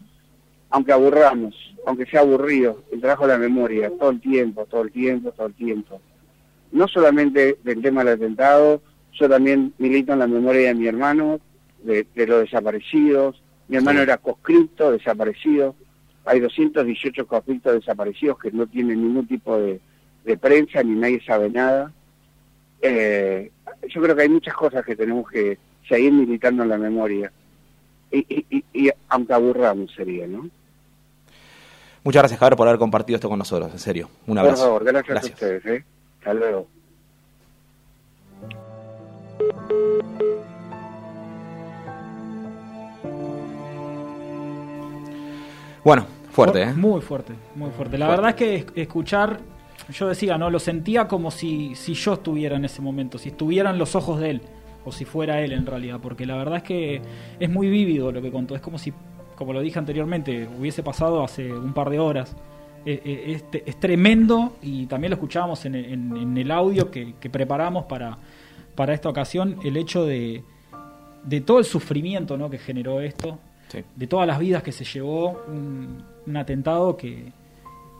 aunque 0.69 0.91
aburramos, 0.91 1.55
aunque 1.85 2.05
sea 2.05 2.21
aburrido, 2.21 2.83
el 2.91 3.01
trabajo 3.01 3.27
de 3.27 3.33
la 3.33 3.39
memoria, 3.39 3.91
todo 3.97 4.09
el 4.11 4.21
tiempo, 4.21 4.65
todo 4.65 4.81
el 4.81 4.91
tiempo, 4.91 5.31
todo 5.31 5.47
el 5.47 5.53
tiempo. 5.53 6.01
No 6.71 6.87
solamente 6.87 7.57
del 7.63 7.81
tema 7.81 8.03
del 8.03 8.15
atentado, 8.15 8.81
yo 9.19 9.29
también 9.29 9.73
milito 9.77 10.13
en 10.13 10.19
la 10.19 10.27
memoria 10.27 10.67
de 10.69 10.75
mi 10.75 10.87
hermano, 10.87 11.39
de, 11.83 12.05
de 12.15 12.27
los 12.27 12.41
desaparecidos. 12.41 13.41
Mi 13.67 13.77
hermano 13.77 13.99
Sí. 13.99 14.03
era 14.03 14.17
conscripto, 14.17 14.91
desaparecido. 14.91 15.75
Hay 16.25 16.39
218 16.39 17.25
conscriptos 17.27 17.73
desaparecidos 17.73 18.37
que 18.39 18.51
no 18.51 18.67
tienen 18.67 19.01
ningún 19.03 19.27
tipo 19.27 19.57
de, 19.57 19.79
de 20.25 20.37
prensa 20.37 20.83
ni 20.83 20.95
nadie 20.99 21.21
sabe 21.25 21.49
nada. 21.49 21.91
Eh, 22.81 23.51
yo 23.89 24.01
creo 24.01 24.15
que 24.15 24.21
hay 24.23 24.29
muchas 24.29 24.53
cosas 24.53 24.85
que 24.85 24.95
tenemos 24.95 25.29
que 25.29 25.57
seguir 25.87 26.11
militando 26.13 26.63
en 26.63 26.69
la 26.69 26.77
memoria. 26.77 27.31
Y, 28.11 28.19
y, 28.19 28.45
y- 28.49 28.63
y 28.87 28.89
aunque 29.09 29.33
aburramos 29.33 29.91
sería, 29.93 30.27
¿no? 30.27 30.49
Muchas 32.03 32.21
gracias, 32.21 32.39
Javier, 32.39 32.55
por 32.55 32.67
haber 32.67 32.79
compartido 32.79 33.15
esto 33.15 33.27
con 33.29 33.39
nosotros. 33.39 33.69
En 33.73 33.79
serio. 33.79 34.09
Un 34.27 34.37
abrazo. 34.37 34.55
Por 34.57 34.65
favor, 34.65 34.83
gracias, 34.85 35.07
Gracias. 35.09 35.31
a 35.31 35.35
ustedes. 35.45 35.65
¿eh? 35.65 35.85
Hasta 36.19 36.33
luego. 36.33 36.67
Bueno, 45.83 46.05
fuerte, 46.31 46.63
Fu- 46.65 46.69
¿eh? 46.69 46.73
Muy 46.73 47.01
fuerte, 47.01 47.33
muy 47.55 47.71
fuerte. 47.71 47.97
La 47.97 48.07
Fuerte. 48.07 48.21
verdad 48.21 48.29
es 48.29 48.35
que 48.35 48.55
es- 48.55 48.65
escuchar, 48.87 49.39
yo 49.91 50.07
decía, 50.07 50.37
¿no? 50.37 50.49
Lo 50.49 50.59
sentía 50.59 51.07
como 51.07 51.31
si, 51.31 51.75
si 51.75 51.93
yo 51.93 52.13
estuviera 52.13 52.57
en 52.57 52.65
ese 52.65 52.81
momento, 52.81 53.17
si 53.17 53.29
estuvieran 53.29 53.77
los 53.77 53.95
ojos 53.95 54.19
de 54.19 54.31
él, 54.31 54.41
o 54.85 54.91
si 54.91 55.05
fuera 55.05 55.41
él 55.41 55.51
en 55.51 55.65
realidad, 55.65 55.99
porque 56.01 56.25
la 56.25 56.35
verdad 56.37 56.57
es 56.57 56.63
que 56.63 57.01
es 57.39 57.49
muy 57.49 57.69
vívido 57.69 58.11
lo 58.11 58.21
que 58.21 58.31
contó. 58.31 58.55
Es 58.55 58.61
como 58.61 58.77
si, 58.77 58.93
como 59.35 59.53
lo 59.53 59.61
dije 59.61 59.77
anteriormente, 59.79 60.47
hubiese 60.59 60.81
pasado 60.83 61.23
hace 61.23 61.51
un 61.53 61.73
par 61.73 61.89
de 61.89 61.99
horas. 61.99 62.35
Eh, 62.85 63.01
eh, 63.03 63.61
es, 63.65 63.79
tremendo 63.81 64.55
y 64.61 64.85
también 64.85 65.11
lo 65.11 65.15
escuchábamos 65.15 65.65
en, 65.65 65.75
el- 65.75 65.85
en- 65.91 66.15
en 66.17 66.37
el 66.37 66.49
audio 66.51 66.89
que, 66.89 67.15
que 67.19 67.29
preparamos 67.29 67.83
para, 67.85 68.17
para 68.77 68.93
esta 68.93 69.09
ocasión, 69.09 69.57
el 69.65 69.75
hecho 69.75 70.05
de, 70.05 70.43
de 71.25 71.41
todo 71.41 71.59
el 71.59 71.65
sufrimiento 71.65 72.37
¿no? 72.37 72.49
que 72.49 72.57
generó 72.59 73.01
esto, 73.01 73.39
Sí. 73.67 73.79
de 73.97 74.07
todas 74.07 74.25
las 74.25 74.39
vidas 74.39 74.63
que 74.63 74.71
se 74.71 74.85
llevó, 74.85 75.41
un, 75.49 76.01
un 76.25 76.37
atentado 76.37 76.95
que, 76.95 77.33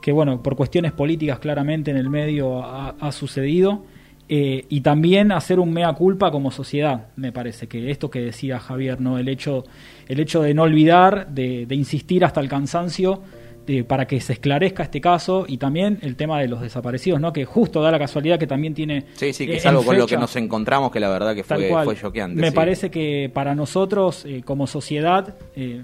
que, 0.01 0.13
bueno, 0.13 0.41
por 0.41 0.55
cuestiones 0.55 0.93
políticas 0.93 1.39
claramente 1.39 1.91
en 1.91 1.97
el 1.97 2.09
medio 2.09 2.63
ha, 2.63 2.95
ha 2.97 3.11
sucedido, 3.11 3.83
eh, 4.29 4.65
y 4.69 4.79
también 4.79 5.33
hacer 5.33 5.59
un 5.59 5.73
mea 5.73 5.91
culpa 5.91 6.31
como 6.31 6.51
sociedad, 6.51 7.07
me 7.17 7.33
parece, 7.33 7.67
que 7.67 7.91
esto 7.91 8.09
que 8.09 8.21
decía 8.21 8.59
Javier, 8.59 9.01
¿no? 9.01 9.17
el, 9.17 9.27
hecho, 9.27 9.65
el 10.07 10.21
hecho 10.21 10.41
de 10.41 10.53
no 10.53 10.63
olvidar, 10.63 11.27
de, 11.29 11.65
de 11.65 11.75
insistir 11.75 12.23
hasta 12.23 12.39
el 12.39 12.47
cansancio, 12.47 13.21
de- 13.67 13.83
para 13.83 14.07
que 14.07 14.19
se 14.19 14.33
esclarezca 14.33 14.81
este 14.81 14.99
caso, 15.01 15.45
y 15.47 15.57
también 15.57 15.99
el 16.01 16.15
tema 16.15 16.39
de 16.39 16.47
los 16.47 16.61
desaparecidos, 16.61 17.21
¿no? 17.21 17.31
que 17.33 17.45
justo 17.45 17.81
da 17.83 17.91
la 17.91 17.99
casualidad 17.99 18.39
que 18.39 18.47
también 18.47 18.73
tiene... 18.73 19.05
Sí, 19.13 19.33
sí, 19.33 19.45
que 19.45 19.53
eh, 19.53 19.57
es 19.57 19.65
algo 19.67 19.83
con 19.83 19.97
lo 19.97 20.07
que 20.07 20.17
nos 20.17 20.35
encontramos 20.37 20.89
que 20.91 20.99
la 20.99 21.09
verdad 21.09 21.35
que 21.35 21.43
fue, 21.43 21.69
fue 21.83 21.95
choqueante. 21.95 22.41
Me 22.41 22.49
sí. 22.49 22.55
parece 22.55 22.89
que 22.89 23.29
para 23.31 23.53
nosotros, 23.53 24.25
eh, 24.25 24.41
como 24.43 24.65
sociedad, 24.65 25.35
eh, 25.55 25.83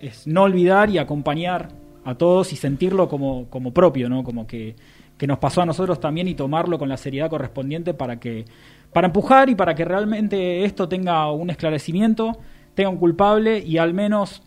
es 0.00 0.26
no 0.26 0.44
olvidar 0.44 0.88
y 0.88 0.98
acompañar 0.98 1.68
a 2.04 2.14
todos 2.14 2.52
y 2.52 2.56
sentirlo 2.56 3.08
como, 3.08 3.46
como 3.50 3.72
propio, 3.72 4.08
¿no? 4.08 4.22
Como 4.22 4.46
que, 4.46 4.76
que 5.18 5.26
nos 5.26 5.38
pasó 5.38 5.62
a 5.62 5.66
nosotros 5.66 6.00
también 6.00 6.28
y 6.28 6.34
tomarlo 6.34 6.78
con 6.78 6.88
la 6.88 6.96
seriedad 6.96 7.28
correspondiente 7.30 7.94
para 7.94 8.20
que 8.20 8.44
para 8.92 9.08
empujar 9.08 9.50
y 9.50 9.56
para 9.56 9.74
que 9.74 9.84
realmente 9.84 10.64
esto 10.64 10.88
tenga 10.88 11.28
un 11.32 11.50
esclarecimiento, 11.50 12.38
tenga 12.76 12.90
un 12.90 12.96
culpable 12.96 13.58
y 13.58 13.78
al 13.78 13.92
menos 13.92 14.43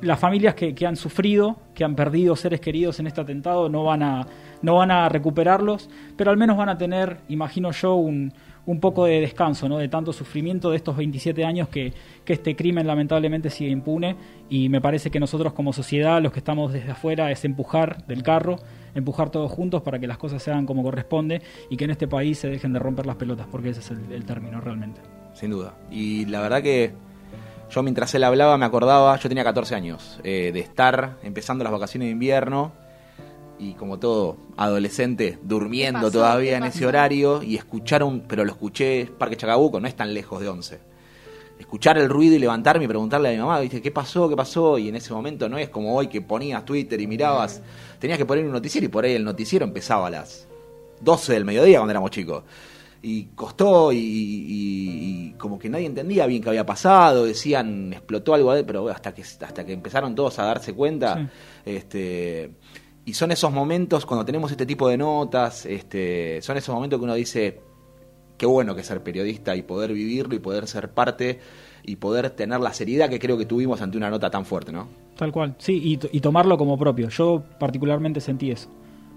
las 0.00 0.18
familias 0.18 0.54
que, 0.54 0.86
han 0.86 0.96
sufrido, 0.96 1.58
que 1.74 1.84
han 1.84 1.94
perdido 1.94 2.36
seres 2.36 2.60
queridos 2.60 3.00
en 3.00 3.06
este 3.06 3.20
atentado, 3.20 3.68
no 3.68 3.84
van 3.84 4.02
a, 4.02 4.26
no 4.62 4.76
van 4.76 4.90
a 4.90 5.08
recuperarlos, 5.08 5.90
pero 6.16 6.30
al 6.30 6.36
menos 6.36 6.56
van 6.56 6.68
a 6.68 6.78
tener, 6.78 7.18
imagino 7.28 7.72
yo, 7.72 7.94
un, 7.94 8.32
un 8.66 8.80
poco 8.80 9.06
de 9.06 9.20
descanso, 9.20 9.68
¿no? 9.68 9.78
De 9.78 9.88
tanto 9.88 10.12
sufrimiento 10.12 10.70
de 10.70 10.76
estos 10.76 10.96
27 10.96 11.44
años 11.44 11.68
que, 11.68 11.92
que 12.24 12.34
este 12.34 12.54
crimen 12.54 12.86
lamentablemente 12.86 13.50
sigue 13.50 13.70
impune 13.70 14.16
y 14.48 14.68
me 14.68 14.80
parece 14.80 15.10
que 15.10 15.18
nosotros 15.18 15.52
como 15.52 15.72
sociedad, 15.72 16.22
los 16.22 16.32
que 16.32 16.38
estamos 16.38 16.72
desde 16.72 16.92
afuera, 16.92 17.30
es 17.30 17.44
empujar 17.44 18.06
del 18.06 18.22
carro, 18.22 18.56
empujar 18.94 19.30
todos 19.30 19.50
juntos 19.50 19.82
para 19.82 19.98
que 19.98 20.06
las 20.06 20.18
cosas 20.18 20.42
se 20.42 20.50
hagan 20.50 20.66
como 20.66 20.82
corresponde 20.82 21.42
y 21.70 21.76
que 21.76 21.84
en 21.84 21.90
este 21.90 22.06
país 22.06 22.38
se 22.38 22.48
dejen 22.48 22.72
de 22.72 22.78
romper 22.78 23.06
las 23.06 23.16
pelotas, 23.16 23.46
porque 23.50 23.70
ese 23.70 23.80
es 23.80 23.90
el 23.90 24.24
término 24.24 24.60
realmente. 24.60 25.00
Sin 25.32 25.50
duda. 25.50 25.74
Y 25.90 26.26
la 26.26 26.40
verdad 26.40 26.62
que 26.62 26.92
yo 27.70 27.82
mientras 27.82 28.14
él 28.14 28.24
hablaba 28.24 28.56
me 28.56 28.64
acordaba, 28.64 29.16
yo 29.18 29.28
tenía 29.28 29.44
14 29.44 29.74
años, 29.74 30.18
eh, 30.24 30.50
de 30.52 30.60
estar 30.60 31.18
empezando 31.22 31.64
las 31.64 31.72
vacaciones 31.72 32.06
de 32.06 32.12
invierno 32.12 32.72
y 33.58 33.74
como 33.74 33.98
todo 33.98 34.36
adolescente 34.56 35.38
durmiendo 35.42 36.10
todavía 36.10 36.52
¿Qué 36.52 36.56
en 36.56 36.64
ese 36.64 36.86
horario 36.86 37.42
y 37.42 37.56
escuchar 37.56 38.02
un, 38.02 38.20
pero 38.20 38.44
lo 38.44 38.52
escuché, 38.52 39.06
Parque 39.18 39.36
Chacabuco, 39.36 39.80
no 39.80 39.88
es 39.88 39.96
tan 39.96 40.14
lejos 40.14 40.40
de 40.40 40.48
11. 40.48 40.78
Escuchar 41.58 41.98
el 41.98 42.08
ruido 42.08 42.36
y 42.36 42.38
levantarme 42.38 42.84
y 42.84 42.88
preguntarle 42.88 43.30
a 43.30 43.32
mi 43.32 43.38
mamá, 43.38 43.58
¿viste? 43.58 43.82
¿qué 43.82 43.90
pasó? 43.90 44.28
¿Qué 44.28 44.36
pasó? 44.36 44.78
Y 44.78 44.88
en 44.88 44.94
ese 44.94 45.12
momento 45.12 45.48
no 45.48 45.58
es 45.58 45.68
como 45.68 45.94
hoy 45.94 46.06
que 46.06 46.20
ponías 46.22 46.64
Twitter 46.64 47.00
y 47.00 47.06
mirabas, 47.08 47.60
tenías 47.98 48.16
que 48.16 48.24
poner 48.24 48.44
un 48.44 48.52
noticiero 48.52 48.84
y 48.84 48.88
por 48.88 49.04
ahí 49.04 49.14
el 49.14 49.24
noticiero 49.24 49.64
empezaba 49.64 50.06
a 50.06 50.10
las 50.10 50.46
12 51.00 51.32
del 51.32 51.44
mediodía 51.44 51.78
cuando 51.78 51.90
éramos 51.90 52.12
chicos. 52.12 52.44
Y 53.00 53.26
costó 53.36 53.92
y, 53.92 53.96
y- 53.98 55.28
y 55.28 55.32
como 55.38 55.58
que 55.58 55.68
nadie 55.68 55.86
entendía 55.86 56.26
bien 56.26 56.42
qué 56.42 56.48
había 56.48 56.66
pasado, 56.66 57.24
decían 57.26 57.92
explotó 57.92 58.34
algo, 58.34 58.52
pero 58.66 58.88
hasta 58.88 59.14
que 59.14 59.22
hasta 59.22 59.64
que 59.64 59.72
empezaron 59.72 60.14
todos 60.16 60.38
a 60.40 60.44
darse 60.44 60.74
cuenta, 60.74 61.14
Sí. 61.64 61.70
este 61.72 62.50
y 63.04 63.14
son 63.14 63.30
esos 63.30 63.52
momentos 63.52 64.04
cuando 64.04 64.24
tenemos 64.24 64.50
este 64.50 64.66
tipo 64.66 64.88
de 64.88 64.96
notas, 64.98 65.64
este 65.66 66.42
son 66.42 66.56
esos 66.56 66.74
momentos 66.74 66.98
que 66.98 67.04
uno 67.04 67.14
dice 67.14 67.60
qué 68.36 68.46
bueno 68.46 68.74
que 68.74 68.80
es 68.82 68.86
ser 68.86 69.02
periodista 69.02 69.54
y 69.54 69.62
poder 69.62 69.92
vivirlo 69.92 70.34
y 70.34 70.38
poder 70.40 70.66
ser 70.66 70.90
parte 70.90 71.38
y 71.84 71.96
poder 71.96 72.30
tener 72.30 72.60
la 72.60 72.72
seriedad 72.72 73.08
que 73.08 73.18
creo 73.18 73.38
que 73.38 73.46
tuvimos 73.46 73.80
ante 73.80 73.96
una 73.96 74.10
nota 74.10 74.28
tan 74.30 74.44
fuerte, 74.44 74.72
¿no? 74.72 74.88
Tal 75.16 75.32
cual, 75.32 75.54
sí, 75.58 75.98
y 76.12 76.20
tomarlo 76.20 76.58
como 76.58 76.76
propio. 76.78 77.08
Yo 77.08 77.42
particularmente 77.58 78.20
sentí 78.20 78.50
eso. 78.50 78.68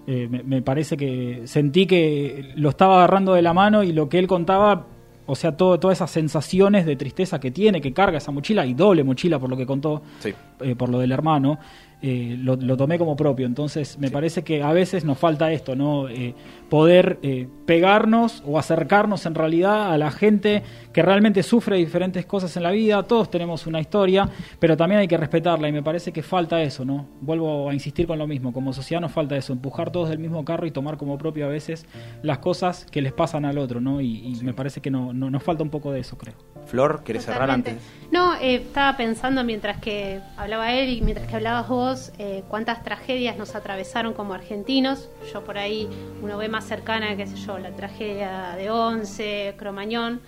Eh, 0.07 0.27
me, 0.29 0.41
me 0.43 0.61
parece 0.61 0.97
que 0.97 1.41
sentí 1.45 1.85
que 1.85 2.51
lo 2.55 2.69
estaba 2.69 2.95
agarrando 2.97 3.33
de 3.33 3.41
la 3.41 3.53
mano 3.53 3.83
y 3.83 3.91
lo 3.93 4.09
que 4.09 4.17
él 4.19 4.27
contaba, 4.27 4.87
o 5.27 5.35
sea, 5.35 5.55
todo, 5.55 5.79
todas 5.79 5.99
esas 5.99 6.09
sensaciones 6.11 6.85
de 6.85 6.95
tristeza 6.95 7.39
que 7.39 7.51
tiene, 7.51 7.81
que 7.81 7.93
carga 7.93 8.17
esa 8.17 8.31
mochila, 8.31 8.65
y 8.65 8.73
doble 8.73 9.03
mochila 9.03 9.37
por 9.39 9.49
lo 9.49 9.55
que 9.57 9.65
contó, 9.67 10.01
Sí. 10.19 10.33
eh, 10.61 10.75
por 10.75 10.89
lo 10.89 10.97
del 10.99 11.11
hermano, 11.11 11.59
eh, 12.01 12.35
lo, 12.39 12.55
lo 12.55 12.77
tomé 12.77 12.97
como 12.97 13.15
propio. 13.15 13.45
Entonces, 13.45 13.97
me 13.99 14.09
parece 14.09 14.43
que 14.43 14.63
a 14.63 14.73
veces 14.73 15.05
nos 15.05 15.17
falta 15.17 15.51
esto, 15.51 15.75
¿no? 15.75 16.09
Eh, 16.09 16.33
poder 16.69 17.19
eh, 17.21 17.47
pegarnos 17.65 18.43
o 18.45 18.57
acercarnos 18.57 19.25
en 19.25 19.35
realidad 19.35 19.91
a 19.91 19.97
la 19.97 20.11
gente 20.11 20.63
que 20.93 21.01
realmente 21.01 21.43
sufre 21.43 21.77
diferentes 21.77 22.25
cosas 22.25 22.55
en 22.57 22.63
la 22.63 22.71
vida. 22.71 23.03
Todos 23.03 23.29
tenemos 23.29 23.67
una 23.67 23.79
historia, 23.79 24.29
pero 24.59 24.77
también 24.77 24.99
hay 25.01 25.07
que 25.07 25.17
respetarla 25.17 25.67
y 25.67 25.71
me 25.71 25.83
parece 25.83 26.11
que 26.11 26.21
falta 26.23 26.61
eso, 26.61 26.85
¿no? 26.85 27.07
Vuelvo 27.21 27.69
a 27.69 27.73
insistir 27.73 28.07
con 28.07 28.17
lo 28.19 28.27
mismo. 28.27 28.53
Como 28.53 28.73
sociedad 28.73 29.01
nos 29.01 29.11
falta 29.11 29.35
eso, 29.35 29.51
empujar 29.53 29.91
todos 29.91 30.09
del 30.09 30.19
mismo 30.19 30.43
carro 30.45 30.65
y 30.65 30.71
tomar 30.71 30.97
como 30.97 31.17
propio 31.17 31.45
a 31.45 31.49
veces 31.49 31.85
las 32.23 32.37
cosas 32.39 32.85
que 32.89 33.01
les 33.01 33.13
pasan 33.13 33.45
al 33.45 33.57
otro, 33.57 33.81
¿no? 33.81 34.01
Y, 34.01 34.35
y 34.39 34.43
me 34.43 34.53
parece 34.53 34.81
que 34.81 34.89
no, 34.91 35.13
no- 35.13 35.29
nos 35.29 35.43
falta 35.43 35.63
un 35.63 35.69
poco 35.69 35.91
de 35.91 35.99
eso, 36.01 36.17
creo. 36.17 36.35
Flor, 36.65 37.03
¿querés 37.03 37.25
cerrar 37.25 37.41
Totalmente. 37.41 37.71
antes? 37.71 37.85
No, 38.11 38.35
eh, 38.35 38.55
estaba 38.55 38.95
pensando 38.97 39.43
mientras 39.43 39.77
que 39.79 40.19
hablaba 40.37 40.73
él 40.73 40.89
y 40.89 41.01
mientras 41.01 41.27
que 41.27 41.35
hablabas 41.35 41.67
vos, 41.67 41.90
eh, 42.17 42.43
cuántas 42.47 42.83
tragedias 42.83 43.37
nos 43.37 43.55
atravesaron 43.55 44.13
como 44.13 44.33
argentinos. 44.33 45.09
Yo 45.33 45.43
por 45.43 45.57
ahí, 45.57 45.89
uno 46.21 46.37
ve 46.37 46.47
más 46.47 46.65
cercana, 46.65 47.15
qué 47.17 47.27
sé 47.27 47.35
yo, 47.35 47.57
la 47.57 47.71
tragedia 47.71 48.55
de 48.55 48.71
Once, 48.71 49.53
Cromañón. 49.57 50.21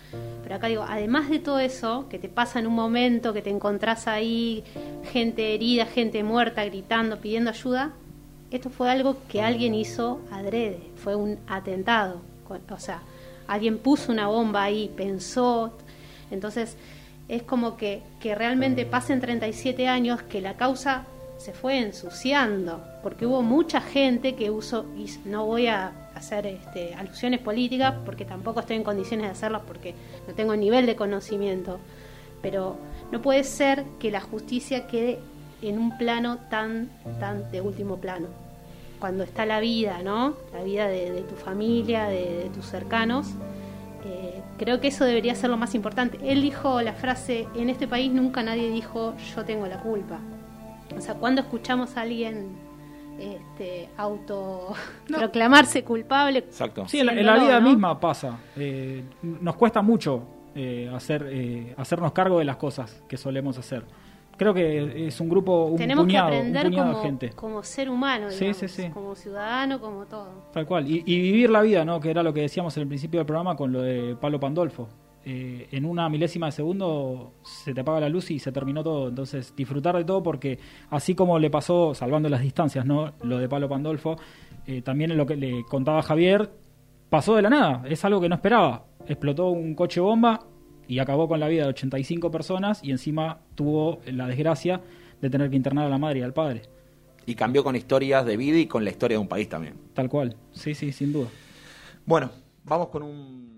Pero 0.44 0.56
acá 0.56 0.68
digo, 0.68 0.86
además 0.88 1.30
de 1.30 1.40
todo 1.40 1.60
eso, 1.60 2.08
que 2.10 2.20
te 2.20 2.30
pasa 2.30 2.60
en 2.60 2.68
un 2.68 2.74
momento, 2.74 3.34
que 3.34 3.42
te 3.42 3.50
encontrás 3.50 4.08
ahí, 4.08 4.64
gente 5.12 5.56
herida, 5.56 5.86
gente 5.86 6.24
muerta, 6.24 6.66
gritando, 6.66 7.20
pidiendo 7.20 7.52
ayuda, 7.52 7.92
esto 8.52 8.70
fue 8.70 8.92
algo 8.92 9.18
que 9.30 9.42
alguien 9.42 9.74
hizo 9.74 10.20
adrede, 10.32 10.80
fue 10.98 11.16
un 11.16 11.40
atentado. 11.48 12.22
O 12.70 12.80
sea, 12.80 13.02
alguien 13.48 13.78
puso 13.78 14.12
una 14.12 14.28
bomba 14.28 14.64
ahí, 14.64 14.92
pensó. 14.96 15.74
Entonces, 16.30 16.78
es 17.28 17.44
como 17.44 17.78
que, 17.78 18.04
que 18.20 18.36
realmente 18.36 18.86
pasen 18.86 19.22
37 19.22 19.88
años 19.88 20.22
que 20.24 20.42
la 20.42 20.56
causa 20.56 21.06
se 21.38 21.54
fue 21.54 21.80
ensuciando, 21.80 22.84
porque 23.02 23.26
hubo 23.26 23.42
mucha 23.42 23.82
gente 23.82 24.36
que 24.36 24.52
usó, 24.52 24.86
y 24.96 25.10
no 25.26 25.46
voy 25.46 25.68
a 25.68 25.92
hacer 26.16 26.46
este, 26.46 26.94
alusiones 26.96 27.40
políticas, 27.40 27.96
porque 28.06 28.26
tampoco 28.26 28.62
estoy 28.62 28.78
en 28.78 28.84
condiciones 28.84 29.26
de 29.28 29.32
hacerlas, 29.32 29.64
porque 29.68 29.94
no 30.28 30.34
tengo 30.34 30.56
nivel 30.56 30.86
de 30.86 30.96
conocimiento, 30.96 31.80
pero 32.42 32.78
no 33.12 33.22
puede 33.22 33.44
ser 33.44 33.84
que 34.00 34.12
la 34.12 34.22
justicia 34.22 34.88
quede 34.88 35.20
en 35.62 35.80
un 35.80 35.98
plano 35.98 36.40
tan, 36.50 36.90
tan 37.20 37.52
de 37.52 37.62
último 37.62 37.98
plano 37.98 38.28
cuando 39.00 39.24
está 39.24 39.46
la 39.46 39.60
vida, 39.60 40.02
¿no? 40.02 40.34
La 40.54 40.64
vida 40.64 40.88
de, 40.88 41.26
tu 41.28 41.36
familia, 41.36 42.06
de, 42.06 42.44
de 42.44 42.50
tus 42.50 42.66
cercanos. 42.66 43.28
Eh, 44.06 44.42
creo 44.58 44.80
que 44.80 44.88
eso 44.88 45.04
debería 45.04 45.36
ser 45.36 45.50
lo 45.50 45.58
más 45.58 45.76
importante. 45.76 46.18
Él 46.24 46.42
dijo 46.42 46.82
la 46.82 46.94
frase, 46.94 47.48
en 47.54 47.70
este 47.70 47.86
país 47.86 48.12
nunca 48.14 48.44
nadie 48.44 48.70
dijo 48.70 49.14
yo 49.36 49.44
tengo 49.44 49.68
la 49.68 49.80
culpa. 49.82 50.20
O 50.98 51.02
sea, 51.02 51.16
cuando 51.16 51.42
escuchamos 51.42 51.98
a 51.98 52.02
alguien 52.02 52.56
este, 53.20 53.90
auto 53.98 54.74
proclamarse 55.08 55.84
culpable, 55.84 56.40
Exacto. 56.40 56.88
Sí, 56.88 57.00
en 57.00 57.08
la, 57.08 57.12
en 57.14 57.18
Siéndolo, 57.20 57.38
la 57.38 57.44
vida 57.44 57.60
¿no? 57.60 57.70
misma 57.70 58.00
pasa. 58.00 58.38
Eh, 58.56 59.04
nos 59.22 59.56
cuesta 59.56 59.82
mucho 59.82 60.24
eh, 60.56 60.90
hacer, 60.94 61.28
eh, 61.32 61.74
hacernos 61.78 62.12
cargo 62.12 62.40
de 62.40 62.46
las 62.46 62.58
cosas 62.58 63.04
que 63.08 63.18
solemos 63.18 63.58
hacer. 63.58 63.84
Creo 64.36 64.54
que 64.54 65.08
es 65.08 65.20
un 65.20 65.30
grupo, 65.30 65.66
un 65.66 65.78
tenemos 65.78 66.06
puñado, 66.06 66.30
que 66.30 66.36
un 66.36 66.40
aprender 66.40 66.66
puñado 66.66 66.88
como, 66.88 66.98
de 67.00 67.06
gente. 67.06 67.30
como 67.36 67.64
ser 67.64 67.90
humano, 67.90 68.32
Sí, 68.32 68.46
digamos, 68.46 68.58
sí, 68.58 68.68
sí. 68.68 68.90
como 68.90 69.14
ciudadano, 69.16 69.80
como 69.80 70.06
todo. 70.06 70.28
Tal 70.52 70.66
cual. 70.66 70.90
Y, 70.90 71.04
y 71.06 71.22
vivir 71.22 71.52
la 71.52 71.62
vida, 71.62 71.86
¿no? 71.86 72.00
Que 72.00 72.10
era 72.10 72.24
lo 72.24 72.34
que 72.34 72.42
decíamos 72.42 72.76
en 72.78 72.82
el 72.82 72.88
principio 72.88 73.20
del 73.20 73.28
programa 73.28 73.56
con 73.56 73.72
lo 73.72 73.82
de 73.84 74.16
Pablo 74.20 74.40
Pandolfo. 74.40 74.90
Eh, 75.26 75.70
en 75.72 75.86
una 75.86 76.10
milésima 76.10 76.48
de 76.48 76.52
segundo 76.52 77.36
se 77.44 77.74
te 77.74 77.80
apaga 77.80 78.02
la 78.02 78.10
luz 78.10 78.30
y 78.32 78.40
se 78.40 78.52
terminó 78.52 78.84
todo. 78.84 79.10
Entonces, 79.10 79.54
disfrutar 79.56 79.96
de 79.96 80.04
todo 80.04 80.22
porque 80.22 80.60
así 80.90 81.16
como 81.16 81.40
le 81.40 81.50
pasó, 81.50 81.94
salvando 81.94 82.28
las 82.30 82.42
distancias, 82.42 82.86
¿no? 82.86 83.14
Lo 83.24 83.38
de 83.38 83.48
Pablo 83.48 83.70
Pandolfo, 83.70 84.18
eh, 84.68 84.82
también 84.82 85.12
en 85.12 85.18
lo 85.18 85.26
que 85.26 85.36
le 85.36 85.64
contaba 85.66 86.02
Javier, 86.02 86.52
pasó 87.10 87.36
de 87.36 87.42
la 87.42 87.50
nada. 87.50 87.84
Es 87.88 88.04
algo 88.04 88.20
que 88.20 88.28
no 88.28 88.36
esperaba. 88.36 88.86
Explotó 89.08 89.50
un 89.50 89.76
coche 89.76 90.02
bomba 90.02 90.42
y 90.88 91.00
acabó 91.00 91.28
con 91.28 91.40
la 91.40 91.48
vida 91.48 91.64
de 91.64 91.70
85 91.70 92.30
personas 92.30 92.84
y 92.84 92.92
encima 92.92 93.40
tuvo 93.56 94.02
la 94.06 94.28
desgracia 94.28 94.82
de 95.22 95.30
tener 95.30 95.50
que 95.50 95.56
internar 95.56 95.86
a 95.86 95.90
la 95.90 95.98
madre 95.98 96.20
y 96.20 96.24
al 96.24 96.34
padre. 96.34 96.64
Y 97.26 97.36
cambió 97.36 97.64
con 97.64 97.78
historias 97.78 98.26
de 98.26 98.36
vida 98.36 98.58
y 98.58 98.68
con 98.68 98.84
la 98.84 98.90
historia 98.90 99.16
de 99.16 99.22
un 99.22 99.30
país 99.30 99.48
también. 99.48 99.76
Tal 99.94 100.10
cual. 100.10 100.36
Sí, 100.52 100.76
sí, 100.76 100.92
sin 100.92 101.14
duda. 101.14 101.30
Bueno, 102.06 102.30
vamos 102.66 102.90
con 102.90 103.04
un 103.04 103.53